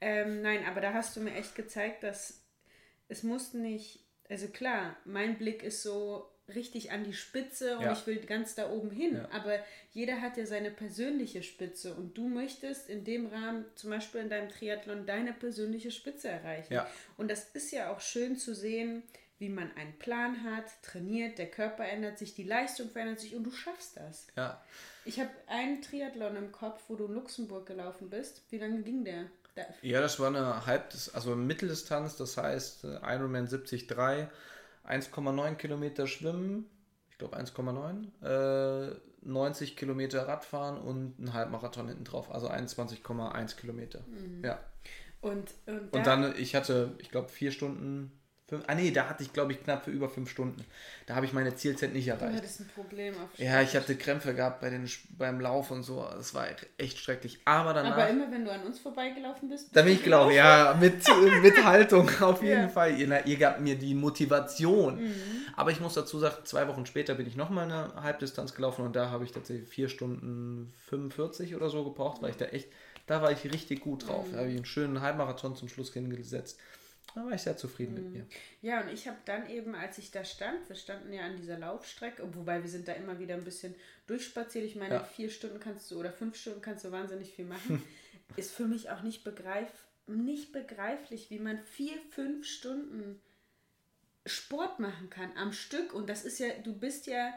[0.00, 2.39] Ähm, nein, aber da hast du mir echt gezeigt, dass
[3.10, 7.92] es muss nicht, also klar, mein Blick ist so richtig an die Spitze und ja.
[7.92, 9.16] ich will ganz da oben hin.
[9.16, 9.28] Ja.
[9.32, 9.58] Aber
[9.92, 14.30] jeder hat ja seine persönliche Spitze und du möchtest in dem Rahmen, zum Beispiel in
[14.30, 16.72] deinem Triathlon, deine persönliche Spitze erreichen.
[16.72, 16.88] Ja.
[17.16, 19.02] Und das ist ja auch schön zu sehen,
[19.38, 23.44] wie man einen Plan hat, trainiert, der Körper ändert sich, die Leistung verändert sich und
[23.44, 24.26] du schaffst das.
[24.36, 24.62] Ja.
[25.04, 28.42] Ich habe einen Triathlon im Kopf, wo du in Luxemburg gelaufen bist.
[28.50, 29.30] Wie lange ging der?
[29.82, 36.66] Ja, das war eine Halb, also Mitteldistanz, das heißt äh, Ironman 73, 1,9 Kilometer schwimmen,
[37.10, 44.00] ich glaube 1,9, äh, 90 Kilometer Radfahren und ein Halbmarathon hinten drauf, also 21,1 Kilometer.
[44.00, 44.44] Mhm.
[44.44, 44.58] Ja.
[45.20, 48.10] Und, und, und dann, ich hatte, ich glaube, vier Stunden
[48.50, 50.64] Fünf, ah nee, da hatte ich glaube ich knapp für über fünf Stunden.
[51.06, 52.32] Da habe ich meine Zielzeit nicht erreicht.
[52.32, 55.84] Du hattest ein Problem auf Ja, ich hatte Krämpfe gehabt bei den, beim Lauf und
[55.84, 56.04] so.
[56.18, 57.38] Es war echt schrecklich.
[57.44, 57.92] Aber danach.
[57.92, 59.68] Aber immer wenn du an uns vorbeigelaufen bist.
[59.72, 60.96] Da bin ich gelaufen, ja, mit,
[61.42, 62.68] mit Haltung auf jeden ja.
[62.68, 62.98] Fall.
[62.98, 65.04] Ihr, ihr gabt mir die Motivation.
[65.04, 65.14] Mhm.
[65.54, 68.96] Aber ich muss dazu sagen, zwei Wochen später bin ich nochmal eine Halbdistanz gelaufen und
[68.96, 72.68] da habe ich tatsächlich vier Stunden 45 oder so gebraucht, weil ich da echt,
[73.06, 74.26] da war ich richtig gut drauf.
[74.26, 74.32] Mhm.
[74.32, 76.58] Da habe ich einen schönen Halbmarathon zum Schluss hingesetzt.
[77.14, 78.02] Da war ich sehr zufrieden mhm.
[78.02, 78.26] mit mir.
[78.62, 81.58] Ja, und ich habe dann eben, als ich da stand, wir standen ja an dieser
[81.58, 83.74] Laufstrecke, wobei wir sind da immer wieder ein bisschen
[84.06, 84.64] durchspaziert.
[84.64, 85.04] Ich meine, ja.
[85.04, 87.82] vier Stunden kannst du oder fünf Stunden kannst du wahnsinnig viel machen.
[88.36, 89.70] Ist für mich auch nicht, begreif,
[90.06, 93.20] nicht begreiflich, wie man vier, fünf Stunden
[94.24, 95.92] Sport machen kann am Stück.
[95.92, 97.34] Und das ist ja, du bist ja,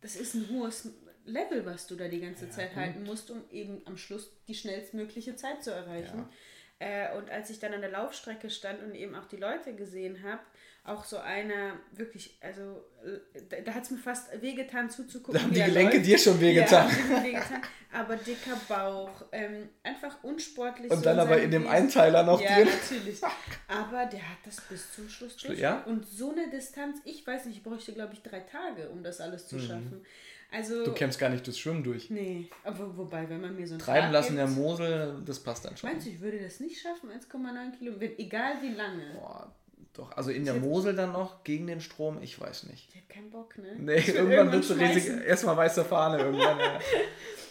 [0.00, 0.88] das ist ein hohes
[1.26, 4.54] Level, was du da die ganze ja, Zeit halten musst, um eben am Schluss die
[4.54, 6.18] schnellstmögliche Zeit zu erreichen.
[6.18, 6.30] Ja.
[6.78, 10.22] Äh, und als ich dann an der Laufstrecke stand und eben auch die Leute gesehen
[10.22, 10.40] habe,
[10.86, 15.34] auch so einer wirklich, also äh, da, da hat es mir fast wehgetan zuzugucken.
[15.34, 16.06] Da haben die Gelenke läuft.
[16.06, 16.90] dir schon wehgetan.
[17.10, 17.62] Ja, wehgetan.
[17.90, 20.90] Aber dicker Bauch, ähm, einfach unsportlich.
[20.90, 22.66] Und so dann aber in dem Einteiler noch ja, drin.
[22.66, 23.20] Ja, natürlich.
[23.68, 25.58] Aber der hat das bis zum Schluss durch.
[25.58, 25.82] Ja?
[25.84, 29.20] Und so eine Distanz, ich weiß nicht, ich bräuchte glaube ich drei Tage, um das
[29.22, 29.60] alles zu mhm.
[29.60, 30.06] schaffen.
[30.54, 32.10] Also, du kämpfst gar nicht durchs Schwimmen durch.
[32.10, 35.76] Nee, aber wobei, wenn man mir so ein Treiben lassen der Mosel, das passt dann
[35.76, 35.90] schon.
[35.90, 39.02] Meinst du, ich würde das nicht schaffen, 1,9 Kilometer, egal wie lange?
[39.14, 39.52] Boah,
[39.94, 42.88] doch, also in der Mosel dann noch gegen den Strom, ich weiß nicht.
[42.90, 43.74] Ich hab keinen Bock, ne?
[43.78, 45.26] Nee, irgendwann, irgendwann wird es riesig.
[45.26, 46.58] Erstmal weiße Fahne irgendwann.
[46.58, 46.78] ja.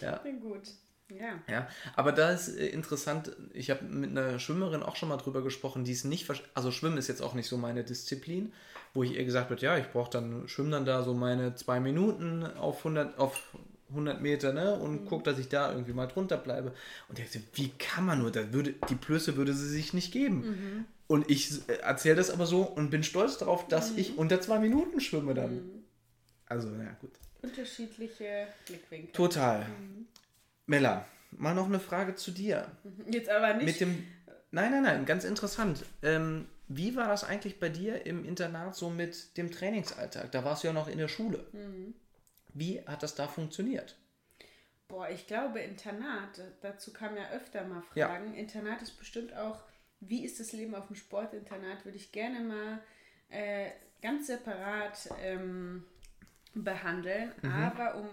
[0.00, 0.16] ja.
[0.16, 0.62] Bin gut.
[1.10, 1.38] Ja.
[1.48, 5.42] ja, aber da ist äh, interessant, ich habe mit einer Schwimmerin auch schon mal drüber
[5.42, 8.52] gesprochen, die ist nicht, also Schwimmen ist jetzt auch nicht so meine Disziplin,
[8.94, 11.78] wo ich ihr gesagt habe, ja, ich brauche dann, schwimme dann da so meine zwei
[11.78, 13.54] Minuten auf 100, auf
[13.90, 15.06] 100 Meter, ne, und mhm.
[15.06, 16.72] gucke, dass ich da irgendwie mal drunter bleibe.
[17.08, 20.12] Und ich dachte, wie kann man nur, da würde, die Plöße würde sie sich nicht
[20.12, 20.36] geben.
[20.36, 20.84] Mhm.
[21.06, 23.98] Und ich äh, erzähle das aber so und bin stolz darauf, dass mhm.
[23.98, 25.54] ich unter zwei Minuten schwimme dann.
[25.54, 25.84] Mhm.
[26.46, 27.12] Also, ja, gut.
[27.42, 29.12] Unterschiedliche Blickwinkel.
[29.12, 29.66] Total.
[29.66, 30.06] Mhm.
[30.66, 32.70] Mella, mal noch eine Frage zu dir.
[33.10, 33.66] Jetzt aber nicht.
[33.66, 34.06] Mit dem.
[34.50, 35.84] Nein, nein, nein, ganz interessant.
[36.02, 40.30] Ähm, wie war das eigentlich bei dir im Internat so mit dem Trainingsalltag?
[40.32, 41.46] Da warst du ja noch in der Schule.
[41.52, 41.94] Mhm.
[42.54, 43.96] Wie hat das da funktioniert?
[44.88, 48.34] Boah, ich glaube, Internat, dazu kam ja öfter mal Fragen.
[48.34, 48.40] Ja.
[48.40, 49.60] Internat ist bestimmt auch,
[50.00, 52.80] wie ist das Leben auf dem Sportinternat, würde ich gerne mal
[53.28, 55.84] äh, ganz separat ähm,
[56.54, 57.32] behandeln.
[57.42, 57.50] Mhm.
[57.50, 58.08] Aber um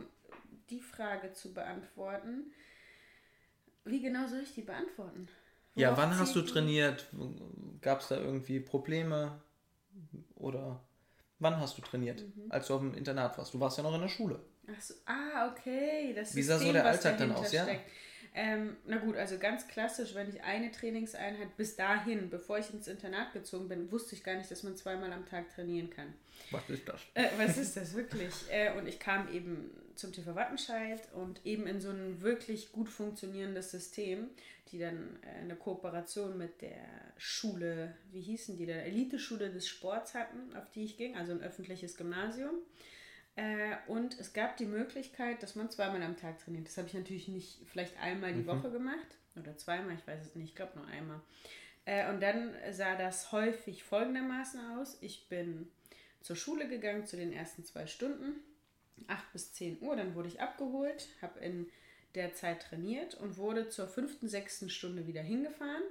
[0.71, 2.51] die Frage zu beantworten,
[3.85, 5.27] wie genau soll ich die beantworten?
[5.73, 7.07] Worauf ja, wann hast du trainiert?
[7.81, 9.41] Gab es da irgendwie Probleme?
[10.35, 10.81] Oder
[11.39, 12.51] wann hast du trainiert, mhm.
[12.51, 13.53] als du auf dem Internat warst?
[13.53, 14.39] Du warst ja noch in der Schule.
[14.67, 16.13] Ach so, ah, okay.
[16.13, 17.51] Das Wie sah so der Alltag dann aus?
[17.51, 17.67] Ja.
[18.33, 22.87] Ähm, na gut, also ganz klassisch, wenn ich eine Trainingseinheit bis dahin, bevor ich ins
[22.87, 26.13] Internat gezogen bin, wusste ich gar nicht, dass man zweimal am Tag trainieren kann.
[26.49, 27.01] Was ist das?
[27.13, 28.33] Äh, was ist das wirklich?
[28.51, 32.89] Äh, und ich kam eben zum TV Wattenscheid und eben in so ein wirklich gut
[32.89, 34.29] funktionierendes System,
[34.71, 36.85] die dann äh, eine Kooperation mit der
[37.17, 41.41] Schule, wie hießen die, der Eliteschule des Sports hatten, auf die ich ging, also ein
[41.41, 42.55] öffentliches Gymnasium.
[43.41, 46.67] Äh, und es gab die Möglichkeit, dass man zweimal am Tag trainiert.
[46.67, 48.47] Das habe ich natürlich nicht vielleicht einmal die mhm.
[48.47, 51.19] Woche gemacht oder zweimal, ich weiß es nicht, ich glaube nur einmal.
[51.85, 54.99] Äh, und dann sah das häufig folgendermaßen aus.
[55.01, 55.71] Ich bin
[56.21, 58.35] zur Schule gegangen zu den ersten zwei Stunden,
[59.07, 61.67] 8 bis 10 Uhr, dann wurde ich abgeholt, habe in
[62.13, 65.83] der Zeit trainiert und wurde zur fünften, sechsten Stunde wieder hingefahren.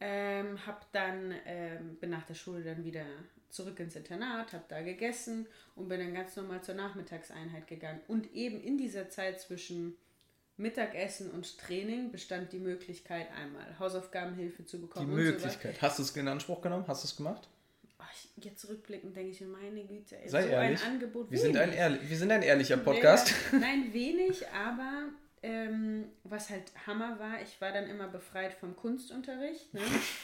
[0.00, 3.04] Ähm, hab dann, ähm, bin nach der Schule dann wieder
[3.52, 8.00] zurück ins Internat, habe da gegessen und bin dann ganz normal zur Nachmittagseinheit gegangen.
[8.08, 9.96] Und eben in dieser Zeit zwischen
[10.56, 15.08] Mittagessen und Training bestand die Möglichkeit, einmal Hausaufgabenhilfe zu bekommen.
[15.08, 15.80] Die Möglichkeit.
[15.80, 16.84] Hast du es in Anspruch genommen?
[16.88, 17.48] Hast du es gemacht?
[17.98, 20.82] Oh, ich, jetzt rückblickend denke ich mir, meine Güte, ey, Sei so ehrlich.
[20.82, 21.30] ein Angebot.
[21.30, 23.32] Wir sind ein, ehrlich, wir sind ein ehrlicher Podcast.
[23.52, 25.10] Nein, wenig, aber
[25.42, 29.72] ähm, was halt Hammer war, ich war dann immer befreit vom Kunstunterricht.
[29.74, 29.80] Ne?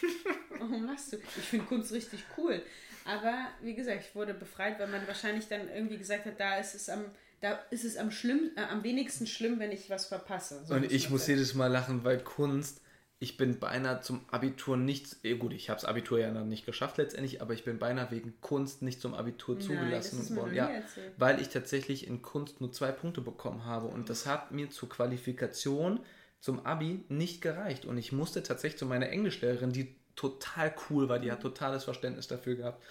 [0.58, 1.16] Warum lachst du?
[1.16, 2.62] Ich finde Kunst richtig cool.
[3.08, 6.74] Aber wie gesagt, ich wurde befreit, weil man wahrscheinlich dann irgendwie gesagt hat, da ist
[6.74, 7.06] es am,
[7.40, 10.62] da ist es am, schlimm, äh, am wenigsten schlimm, wenn ich was verpasse.
[10.66, 12.82] So Und ich muss jedes Mal lachen, weil Kunst,
[13.18, 16.66] ich bin beinahe zum Abitur nicht, eh gut, ich habe das Abitur ja noch nicht
[16.66, 20.54] geschafft letztendlich, aber ich bin beinahe wegen Kunst nicht zum Abitur Nein, zugelassen worden.
[20.54, 20.70] Ja,
[21.16, 24.90] weil ich tatsächlich in Kunst nur zwei Punkte bekommen habe und das hat mir zur
[24.90, 26.00] Qualifikation
[26.40, 31.18] zum Abi nicht gereicht und ich musste tatsächlich zu meiner Englischlehrerin, die total cool war,
[31.18, 32.83] die hat totales Verständnis dafür gehabt,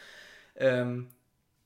[0.56, 1.10] ähm,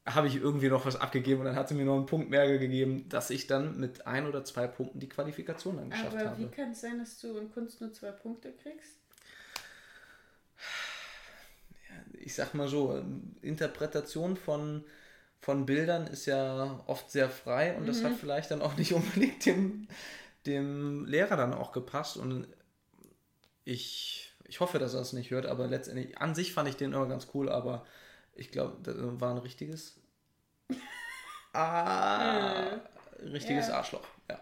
[0.06, 2.48] habe ich irgendwie noch was abgegeben und dann hat sie mir noch einen Punkt mehr
[2.58, 6.40] gegeben, dass ich dann mit ein oder zwei Punkten die Qualifikation dann geschafft Aber habe.
[6.40, 8.98] wie kann es sein, dass du in Kunst nur zwei Punkte kriegst?
[12.24, 13.04] ich sag mal so,
[13.42, 14.84] Interpretation von,
[15.40, 17.88] von Bildern ist ja oft sehr frei und mhm.
[17.88, 18.18] das hat mhm.
[18.18, 19.88] vielleicht dann auch nicht unbedingt dem,
[20.46, 22.48] dem Lehrer dann auch gepasst und
[23.64, 26.92] ich, ich hoffe, dass er es nicht hört, aber letztendlich, an sich fand ich den
[26.92, 27.86] immer ganz cool, aber
[28.34, 29.98] ich glaube, das war ein richtiges.
[31.54, 32.82] ah,
[33.22, 33.76] richtiges ja.
[33.76, 34.42] Arschloch, ja.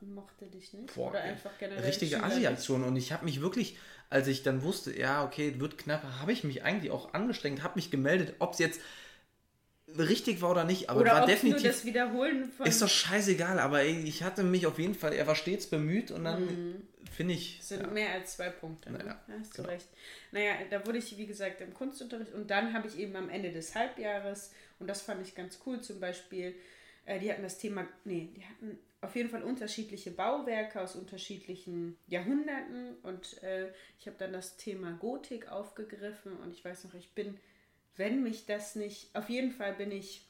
[0.00, 0.92] Und mochte dich nicht?
[0.96, 1.84] Boah, Oder einfach generell.
[1.84, 2.82] Richtige Assi-Aktion.
[2.82, 3.78] Und ich habe mich wirklich,
[4.10, 7.76] als ich dann wusste, ja, okay, wird knapp, habe ich mich eigentlich auch angestrengt, habe
[7.76, 8.80] mich gemeldet, ob es jetzt
[9.98, 11.62] richtig war oder nicht, aber oder war definitiv.
[11.62, 15.26] Nur das Wiederholen von ist doch scheißegal, aber ich hatte mich auf jeden Fall, er
[15.26, 16.88] war stets bemüht und dann mhm.
[17.12, 17.58] finde ich.
[17.58, 17.86] Das sind ja.
[17.88, 18.90] mehr als zwei Punkte.
[18.90, 18.98] Ne?
[18.98, 19.74] Naja, ja, hast du genau.
[19.74, 19.88] recht.
[20.32, 23.52] Naja, da wurde ich, wie gesagt, im Kunstunterricht und dann habe ich eben am Ende
[23.52, 26.54] des Halbjahres, und das fand ich ganz cool, zum Beispiel,
[27.06, 31.96] äh, die hatten das Thema, nee, die hatten auf jeden Fall unterschiedliche Bauwerke aus unterschiedlichen
[32.06, 37.12] Jahrhunderten und äh, ich habe dann das Thema Gotik aufgegriffen und ich weiß noch, ich
[37.12, 37.38] bin,
[37.96, 40.26] wenn mich das nicht, auf jeden Fall bin ich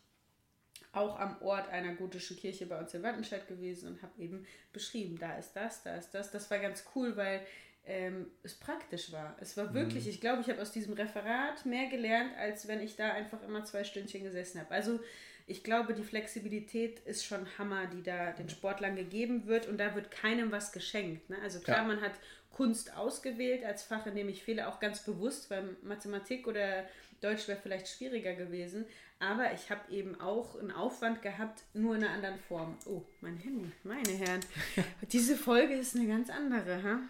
[0.93, 5.19] auch am Ort einer gotischen Kirche bei uns in Wattenscheid gewesen und habe eben beschrieben,
[5.19, 6.31] da ist das, da ist das.
[6.31, 7.45] Das war ganz cool, weil
[7.87, 9.37] ähm, es praktisch war.
[9.41, 10.11] Es war wirklich, mhm.
[10.11, 13.65] ich glaube, ich habe aus diesem Referat mehr gelernt, als wenn ich da einfach immer
[13.65, 14.71] zwei Stündchen gesessen habe.
[14.71, 15.01] Also
[15.47, 19.95] ich glaube, die Flexibilität ist schon Hammer, die da den Sportlern gegeben wird und da
[19.95, 21.29] wird keinem was geschenkt.
[21.29, 21.37] Ne?
[21.43, 21.85] Also klar, ja.
[21.85, 22.13] man hat
[22.51, 26.85] Kunst ausgewählt als Fach, in dem ich fehle, auch ganz bewusst, weil Mathematik oder
[27.25, 28.85] Deutsch wäre vielleicht schwieriger gewesen.
[29.19, 32.77] Aber ich habe eben auch einen Aufwand gehabt, nur in einer anderen Form.
[32.85, 34.41] Oh, mein Handy, meine Herren.
[35.13, 37.01] Diese Folge ist eine ganz andere, ha?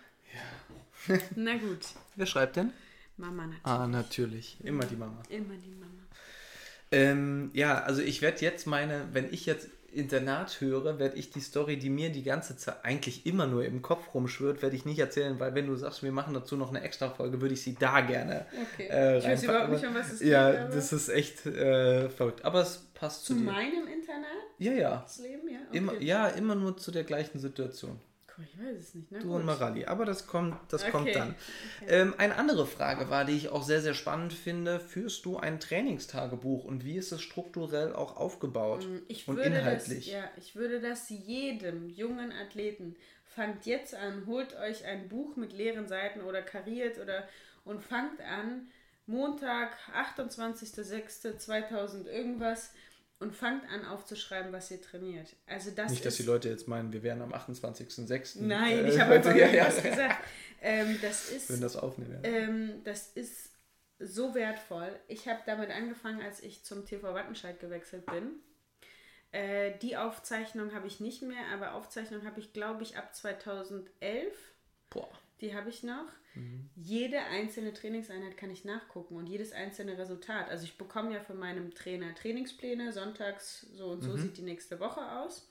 [1.09, 1.19] Ja.
[1.35, 1.81] Na gut.
[2.15, 2.73] Wer schreibt denn?
[3.17, 3.65] Mama natürlich.
[3.65, 4.57] Ah, natürlich.
[4.65, 5.23] Immer die Mama.
[5.29, 5.91] Immer die Mama.
[6.93, 11.41] Ähm, ja, also ich werde jetzt meine, wenn ich jetzt Internat höre, werde ich die
[11.41, 14.99] Story, die mir die ganze Zeit eigentlich immer nur im Kopf rumschwirrt, werde ich nicht
[14.99, 17.75] erzählen, weil wenn du sagst, wir machen dazu noch eine extra Folge, würde ich sie
[17.75, 18.47] da gerne.
[18.75, 18.89] Okay.
[18.89, 20.29] Äh, ich weiß überhaupt nicht, um was es geht.
[20.29, 20.75] Ja, aber.
[20.75, 22.45] das ist echt äh, verrückt.
[22.45, 24.31] Aber es passt zu, zu meinem Internat?
[24.59, 25.03] Ja, ja.
[25.03, 25.59] Das Leben, ja.
[25.69, 25.79] Okay.
[25.79, 27.99] Immer, ja, immer nur zu der gleichen Situation.
[28.43, 29.13] Ich weiß es nicht.
[29.13, 29.21] Ne?
[29.21, 29.37] Du Gut.
[29.37, 29.87] und Marali.
[29.87, 30.91] Aber das kommt, das okay.
[30.91, 31.35] kommt dann.
[31.83, 32.01] Okay.
[32.01, 34.81] Ähm, eine andere Frage war, die ich auch sehr, sehr spannend finde.
[34.81, 40.07] Führst du ein Trainingstagebuch und wie ist es strukturell auch aufgebaut mm, ich und inhaltlich?
[40.07, 45.37] Das, ja, ich würde das jedem jungen Athleten, fangt jetzt an, holt euch ein Buch
[45.37, 47.29] mit leeren Seiten oder kariert oder
[47.65, 48.67] und fangt an,
[49.07, 52.73] Montag, 28.06.2000 irgendwas
[53.21, 55.35] und fangt an aufzuschreiben, was ihr trainiert.
[55.47, 58.41] Also das Nicht, dass die Leute jetzt meinen, wir wären am 28.06.
[58.41, 60.25] Nein, äh, ich habe einfach ja, ja, was gesagt.
[60.61, 62.21] Ähm, das ist, Wenn das aufnehmen.
[62.23, 63.51] Ähm, das ist
[63.99, 64.99] so wertvoll.
[65.09, 68.41] Ich habe damit angefangen, als ich zum TV Wattenscheid gewechselt bin.
[69.33, 74.33] Äh, die Aufzeichnung habe ich nicht mehr, aber Aufzeichnung habe ich, glaube ich, ab 2011.
[74.91, 75.11] Boah.
[75.45, 76.07] Die habe ich noch.
[76.35, 76.71] Mhm.
[76.75, 80.49] Jede einzelne Trainingseinheit kann ich nachgucken und jedes einzelne Resultat.
[80.49, 84.19] Also ich bekomme ja von meinem Trainer Trainingspläne, sonntags so und so mhm.
[84.19, 85.49] sieht die nächste Woche aus.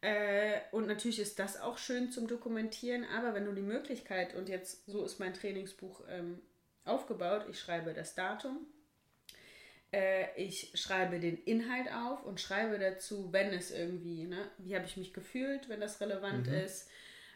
[0.00, 4.48] Äh, und natürlich ist das auch schön zum Dokumentieren, aber wenn du die Möglichkeit, und
[4.48, 6.40] jetzt so ist mein Trainingsbuch ähm,
[6.84, 8.66] aufgebaut, ich schreibe das Datum,
[9.92, 14.86] äh, ich schreibe den Inhalt auf und schreibe dazu, wenn es irgendwie, ne, wie habe
[14.86, 16.54] ich mich gefühlt, wenn das relevant mhm.
[16.54, 16.88] ist,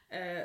[0.08, 0.44] äh,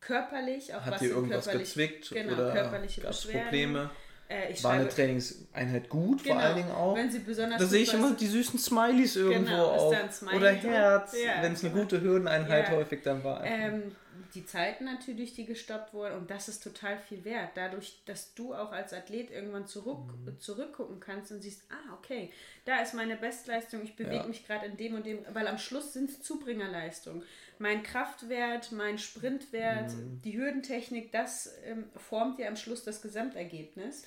[0.00, 3.90] körperlich, auch Hat was dir irgendwas gezwickt genau, oder körperliche Probleme?
[4.28, 6.96] Äh, war eine Trainingseinheit gut, genau, vor allen Dingen auch.
[6.96, 10.22] Wenn sie besonders da sehe ich immer die süßen Smileys irgendwo genau, auf.
[10.34, 12.74] Oder Herz, ja, wenn es eine gute Hürdeneinheit ja.
[12.74, 13.44] häufig dann war.
[13.44, 13.94] Ähm,
[14.34, 17.50] die Zeiten natürlich, die gestoppt wurden und das ist total viel wert.
[17.54, 20.40] Dadurch, dass du auch als Athlet irgendwann zurück, mhm.
[20.40, 22.30] zurückgucken kannst und siehst, ah, okay,
[22.64, 24.26] da ist meine Bestleistung, ich bewege ja.
[24.26, 27.22] mich gerade in dem und dem, weil am Schluss sind es Zubringerleistungen
[27.58, 30.20] mein Kraftwert, mein Sprintwert, mhm.
[30.22, 34.04] die Hürdentechnik, das ähm, formt ja am Schluss das Gesamtergebnis.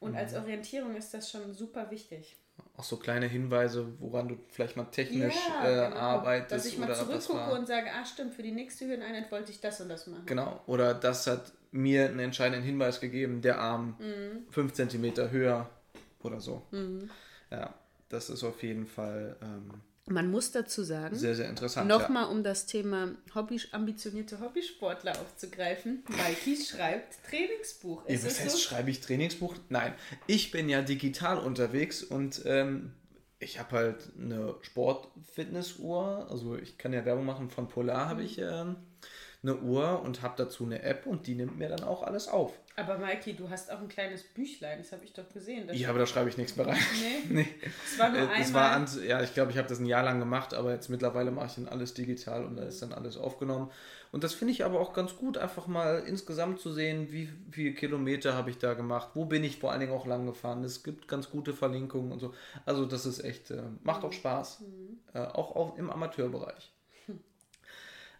[0.00, 0.18] Und mhm.
[0.18, 2.36] als Orientierung ist das schon super wichtig.
[2.76, 6.00] Auch so kleine Hinweise, woran du vielleicht mal technisch ja, äh, genau.
[6.00, 6.52] arbeitest.
[6.52, 9.80] Dass ich mal zurückgucke und sage, ah stimmt, für die nächste Hürdeneinheit wollte ich das
[9.80, 10.26] und das machen.
[10.26, 13.96] Genau, oder das hat mir einen entscheidenden Hinweis gegeben, der Arm
[14.50, 14.74] 5 mhm.
[14.74, 15.70] cm höher
[16.22, 16.62] oder so.
[16.70, 17.10] Mhm.
[17.50, 17.74] Ja,
[18.08, 19.36] das ist auf jeden Fall...
[19.42, 21.88] Ähm, man muss dazu sagen, sehr, sehr interessant.
[21.88, 22.28] Nochmal, ja.
[22.28, 26.02] um das Thema Hobby, ambitionierte Hobbysportler aufzugreifen.
[26.08, 28.04] Mikey schreibt Trainingsbuch.
[28.06, 28.58] Ist ja, was heißt, so?
[28.58, 29.54] schreibe ich Trainingsbuch?
[29.68, 29.94] Nein,
[30.26, 32.92] ich bin ja digital unterwegs und ähm,
[33.38, 36.28] ich habe halt eine Sport-Fitness-Uhr.
[36.30, 38.26] Also ich kann ja Werbung machen von Polar, habe mhm.
[38.26, 38.76] ich ähm,
[39.42, 42.52] eine Uhr und habe dazu eine App und die nimmt mir dann auch alles auf.
[42.76, 45.68] Aber Maiki, du hast auch ein kleines Büchlein, das habe ich doch gesehen.
[45.72, 46.78] ja, aber da schreibe ich nichts mehr rein.
[47.28, 47.28] Nee?
[47.42, 47.48] nee.
[47.84, 48.54] Es war nur äh, einmal.
[48.54, 51.30] War an, ja, ich glaube, ich habe das ein Jahr lang gemacht, aber jetzt mittlerweile
[51.32, 53.70] mache ich dann alles digital und da ist dann alles aufgenommen.
[54.10, 57.72] Und das finde ich aber auch ganz gut, einfach mal insgesamt zu sehen, wie viele
[57.72, 60.62] Kilometer habe ich da gemacht, wo bin ich vor allen Dingen auch lang gefahren.
[60.64, 62.34] Es gibt ganz gute Verlinkungen und so.
[62.64, 64.98] Also das ist echt, äh, macht auch Spaß, mhm.
[65.14, 66.72] äh, auch, auch im Amateurbereich.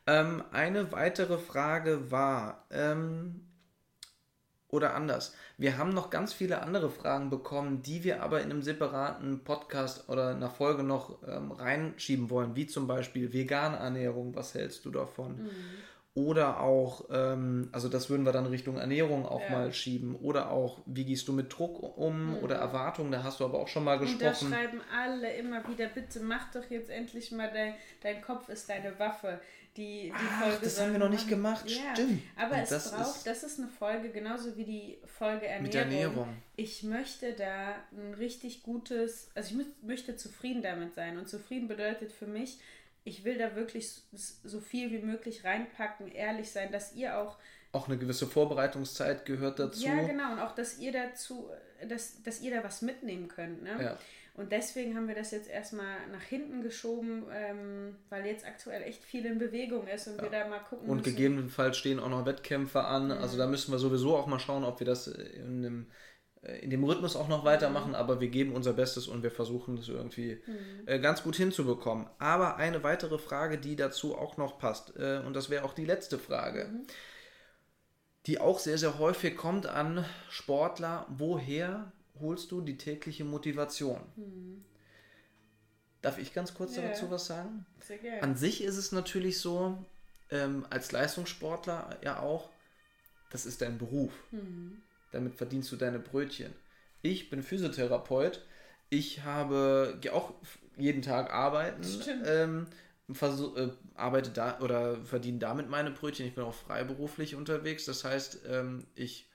[0.07, 3.47] Ähm, eine weitere Frage war, ähm,
[4.69, 8.63] oder anders, wir haben noch ganz viele andere Fragen bekommen, die wir aber in einem
[8.63, 14.55] separaten Podcast oder einer Folge noch ähm, reinschieben wollen, wie zum Beispiel vegane Ernährung, was
[14.55, 15.43] hältst du davon?
[15.43, 15.51] Mhm.
[16.15, 19.51] Oder auch, ähm, also das würden wir dann Richtung Ernährung auch ja.
[19.51, 20.15] mal schieben.
[20.17, 22.39] Oder auch, wie gehst du mit Druck um mhm.
[22.43, 24.47] oder Erwartungen, da hast du aber auch schon mal gesprochen.
[24.47, 28.51] Und da schreiben alle immer wieder, bitte mach doch jetzt endlich mal, dein, dein Kopf
[28.51, 29.41] ist deine Waffe.
[29.77, 31.95] Die, die Ach, Folge das haben wir noch nicht gemacht, ja.
[31.95, 32.23] stimmt.
[32.37, 35.63] Aber Und es das braucht, ist das ist eine Folge, genauso wie die Folge Ernährung.
[35.63, 36.29] Mit Ernährung.
[36.57, 41.17] Ich möchte da ein richtig gutes, also ich möchte zufrieden damit sein.
[41.17, 42.59] Und zufrieden bedeutet für mich,
[43.05, 47.39] ich will da wirklich so viel wie möglich reinpacken, ehrlich sein, dass ihr auch
[47.73, 49.83] auch eine gewisse Vorbereitungszeit gehört dazu.
[49.83, 50.33] Ja, genau.
[50.33, 51.49] Und auch, dass ihr dazu,
[51.89, 53.63] dass, dass ihr da was mitnehmen könnt.
[53.63, 53.83] Ne?
[53.83, 53.99] Ja.
[54.35, 59.05] Und deswegen haben wir das jetzt erstmal nach hinten geschoben, ähm, weil jetzt aktuell echt
[59.05, 60.23] viel in Bewegung ist und ja.
[60.23, 61.11] wir da mal gucken Und müssen.
[61.11, 63.07] gegebenenfalls stehen auch noch Wettkämpfe an.
[63.07, 63.13] Mhm.
[63.13, 65.87] Also da müssen wir sowieso auch mal schauen, ob wir das in dem,
[66.43, 67.91] äh, in dem Rhythmus auch noch weitermachen.
[67.91, 67.95] Mhm.
[67.95, 70.87] Aber wir geben unser Bestes und wir versuchen das irgendwie mhm.
[70.87, 72.09] äh, ganz gut hinzubekommen.
[72.19, 75.85] Aber eine weitere Frage, die dazu auch noch passt, äh, und das wäre auch die
[75.85, 76.71] letzte Frage.
[76.73, 76.87] Mhm
[78.27, 81.07] die auch sehr, sehr häufig kommt an Sportler.
[81.09, 84.01] Woher holst du die tägliche Motivation?
[84.17, 84.65] Hm.
[86.03, 86.83] Darf ich ganz kurz ja.
[86.83, 87.65] dazu was sagen?
[87.81, 88.23] Sehr gerne.
[88.23, 89.85] An sich ist es natürlich so,
[90.31, 92.51] ähm, als Leistungssportler ja auch,
[93.31, 94.13] das ist dein Beruf.
[94.33, 94.83] Mhm.
[95.13, 96.53] Damit verdienst du deine Brötchen.
[97.03, 98.45] Ich bin Physiotherapeut.
[98.91, 100.35] Ich habe auch
[100.77, 101.83] jeden Tag arbeiten.
[102.25, 102.67] Ähm,
[103.11, 106.27] versuch, äh, arbeite da oder verdiene damit meine Brötchen.
[106.27, 107.85] Ich bin auch freiberuflich unterwegs.
[107.85, 109.29] Das heißt, ähm, ich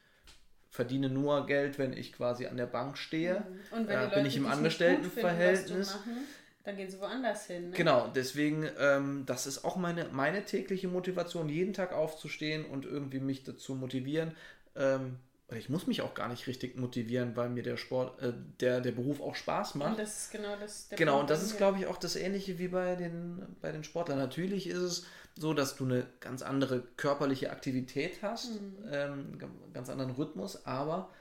[0.70, 3.40] verdiene nur Geld, wenn ich quasi an der Bank stehe.
[3.40, 3.78] Mhm.
[3.78, 5.96] Und wenn äh, bin ich im Angestelltenverhältnis.
[5.96, 6.28] Machen,
[6.64, 7.70] dann gehen sie woanders hin.
[7.70, 7.78] Ne?
[7.78, 13.20] Genau, deswegen, ähm, das ist auch meine, meine tägliche Motivation, jeden Tag aufzustehen und irgendwie
[13.20, 14.34] mich dazu motivieren.
[14.76, 15.18] Ähm,
[15.56, 18.92] ich muss mich auch gar nicht richtig motivieren, weil mir der Sport, äh, der, der
[18.92, 19.92] Beruf auch Spaß macht.
[19.92, 20.90] Und das ist genau das.
[20.90, 23.86] genau, Punkt, und das ist, glaube ich, auch das Ähnliche wie bei den, bei den
[23.86, 24.18] Sportlern.
[24.18, 25.06] Natürlich ist es
[25.38, 28.86] so, dass du eine ganz andere körperliche Aktivität hast, mhm.
[28.92, 29.40] ähm,
[29.74, 31.14] ganz anderen Rhythmus, aber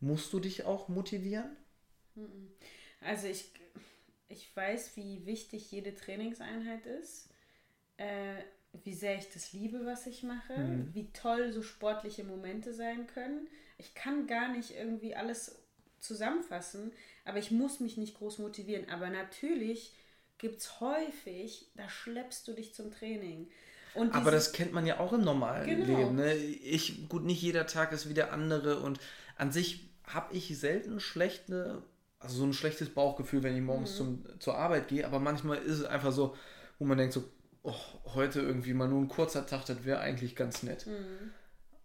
[0.00, 1.56] musst du dich auch motivieren?
[2.14, 2.50] Mhm.
[3.00, 3.50] Also ich,
[4.28, 7.28] ich weiß, wie wichtig jede Trainingseinheit ist.
[7.96, 8.36] Äh,
[8.82, 10.94] wie sehr ich das liebe, was ich mache, mhm.
[10.94, 13.46] wie toll so sportliche Momente sein können
[13.78, 15.62] ich kann gar nicht irgendwie alles
[16.00, 16.92] zusammenfassen,
[17.24, 18.88] aber ich muss mich nicht groß motivieren.
[18.88, 19.94] Aber natürlich
[20.38, 23.48] gibt es häufig, da schleppst du dich zum Training.
[24.12, 25.98] aber das kennt man ja auch im normalen genau.
[25.98, 26.14] Leben.
[26.16, 26.34] Ne?
[26.34, 28.98] Ich, gut, nicht jeder Tag ist wie der andere und
[29.36, 31.82] an sich habe ich selten schlechte,
[32.18, 33.96] also so ein schlechtes Bauchgefühl, wenn ich morgens mhm.
[33.96, 36.36] zum, zur Arbeit gehe, aber manchmal ist es einfach so,
[36.78, 37.24] wo man denkt so,
[37.62, 37.74] oh,
[38.14, 40.86] heute irgendwie mal nur ein kurzer Tag, das wäre eigentlich ganz nett.
[40.86, 41.32] Mhm.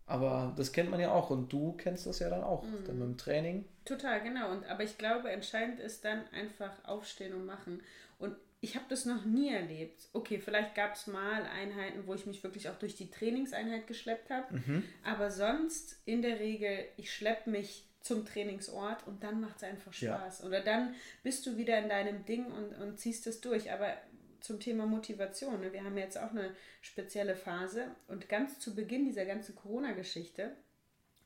[0.06, 2.84] Aber das kennt man ja auch und du kennst das ja dann auch, mhm.
[2.86, 3.66] dann mit dem Training.
[3.86, 4.52] Total, genau.
[4.52, 7.82] Und, aber ich glaube, entscheidend ist dann einfach aufstehen und machen.
[8.20, 10.10] Und ich habe das noch nie erlebt.
[10.14, 14.30] Okay, vielleicht gab es mal Einheiten, wo ich mich wirklich auch durch die Trainingseinheit geschleppt
[14.30, 14.58] habe.
[14.58, 14.84] Mhm.
[15.04, 19.94] Aber sonst in der Regel, ich schleppe mich zum Trainingsort und dann macht es einfach
[19.94, 20.40] Spaß.
[20.40, 20.46] Ja.
[20.46, 23.72] Oder dann bist du wieder in deinem Ding und, und ziehst es durch.
[23.72, 23.98] Aber
[24.42, 25.62] zum Thema Motivation.
[25.62, 25.74] Ne?
[25.74, 30.52] Wir haben jetzt auch eine spezielle Phase und ganz zu Beginn dieser ganzen Corona-Geschichte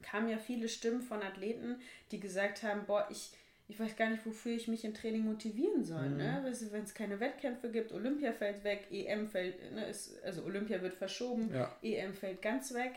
[0.01, 1.77] kamen ja viele Stimmen von Athleten,
[2.11, 3.31] die gesagt haben, boah, ich,
[3.73, 6.09] ich weiß gar nicht, wofür ich mich im Training motivieren soll.
[6.09, 6.43] Ne?
[6.43, 6.51] Mhm.
[6.51, 6.53] Ne?
[6.71, 10.93] Wenn es keine Wettkämpfe gibt, Olympia fällt weg, EM fällt, ne, ist, also Olympia wird
[10.93, 11.75] verschoben, ja.
[11.81, 12.93] EM fällt ganz weg.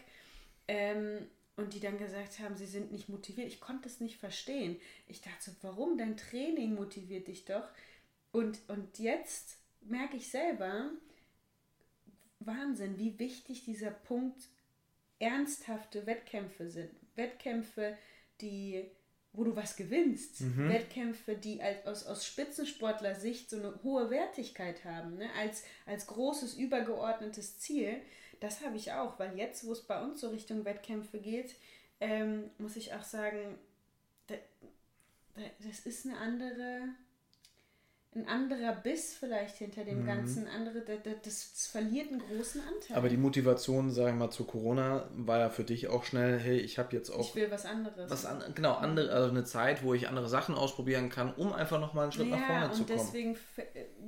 [0.68, 3.48] Ähm, und die dann gesagt haben, sie sind nicht motiviert.
[3.48, 4.78] Ich konnte es nicht verstehen.
[5.06, 5.96] Ich dachte so, warum?
[5.96, 7.66] Dein Training motiviert dich doch.
[8.30, 10.90] Und, und jetzt merke ich selber,
[12.40, 14.42] Wahnsinn, wie wichtig dieser Punkt
[15.18, 16.90] ernsthafte Wettkämpfe sind.
[17.14, 17.96] Wettkämpfe,
[18.42, 18.84] die,
[19.36, 20.40] wo du was gewinnst.
[20.40, 20.70] Mhm.
[20.70, 25.28] Wettkämpfe, die als, aus, aus Spitzensportler-Sicht so eine hohe Wertigkeit haben, ne?
[25.38, 28.00] als, als großes, übergeordnetes Ziel.
[28.40, 31.54] Das habe ich auch, weil jetzt, wo es bei uns so Richtung Wettkämpfe geht,
[32.00, 33.58] ähm, muss ich auch sagen,
[35.36, 36.88] das ist eine andere
[38.16, 40.06] ein anderer Biss vielleicht hinter dem mhm.
[40.06, 42.96] Ganzen, andere, das, das, verliert einen großen Anteil.
[42.96, 46.58] Aber die Motivation, sagen wir mal, zu Corona war ja für dich auch schnell, hey,
[46.58, 47.20] ich habe jetzt auch...
[47.20, 48.10] Ich will was anderes.
[48.10, 51.78] Was an, genau, andere, also eine Zeit, wo ich andere Sachen ausprobieren kann, um einfach
[51.78, 52.98] nochmal einen Schritt ja, nach vorne zu kommen.
[52.98, 53.36] und deswegen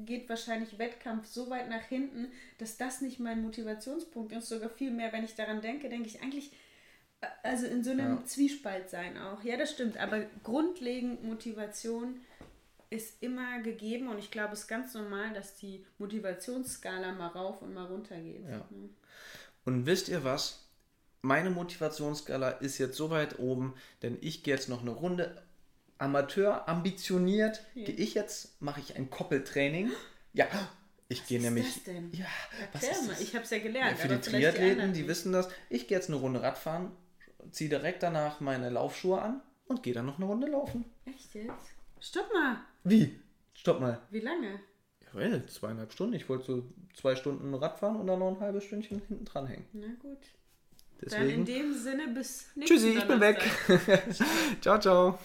[0.06, 4.90] geht wahrscheinlich Wettkampf so weit nach hinten, dass das nicht mein Motivationspunkt ist, sogar viel
[4.90, 6.52] mehr, wenn ich daran denke, denke ich eigentlich...
[7.20, 8.24] Äh, also in so einem ja.
[8.24, 9.42] Zwiespalt sein auch.
[9.42, 9.98] Ja, das stimmt.
[9.98, 12.20] Aber grundlegend Motivation
[12.90, 17.62] ist immer gegeben und ich glaube, es ist ganz normal, dass die Motivationsskala mal rauf
[17.62, 18.42] und mal runter geht.
[18.48, 18.58] Ja.
[18.70, 18.88] Ne?
[19.64, 20.64] Und wisst ihr was?
[21.20, 25.42] Meine Motivationsskala ist jetzt so weit oben, denn ich gehe jetzt noch eine Runde
[25.98, 27.62] Amateur ambitioniert.
[27.74, 27.84] Ja.
[27.84, 29.90] Gehe ich jetzt, mache ich ein Koppeltraining.
[30.34, 30.46] Ja,
[31.08, 31.64] ich gehe nämlich.
[31.64, 32.12] Was ist das denn?
[32.12, 32.26] Ja,
[32.60, 33.16] Erklär was ist mal.
[33.20, 33.90] Ich habe es ja gelernt.
[33.92, 35.48] Ja, für die Triathleten, die, die wissen das.
[35.70, 36.92] Ich gehe jetzt eine Runde Radfahren,
[37.50, 40.84] ziehe direkt danach meine Laufschuhe an und gehe dann noch eine Runde laufen.
[41.06, 41.77] Echt jetzt?
[42.00, 42.58] Stopp mal.
[42.84, 43.18] Wie?
[43.54, 44.00] Stopp mal.
[44.10, 44.60] Wie lange?
[45.02, 46.14] Ja, well, zweieinhalb Stunden.
[46.14, 46.62] Ich wollte so
[46.94, 49.66] zwei Stunden Rad fahren und dann noch ein halbes Stündchen hinten dran hängen.
[49.72, 50.18] Na gut.
[51.00, 51.22] Deswegen.
[51.22, 53.40] Dann in dem Sinne bis nächsten Tschüssi, ich bin weg.
[54.60, 55.18] ciao, ciao.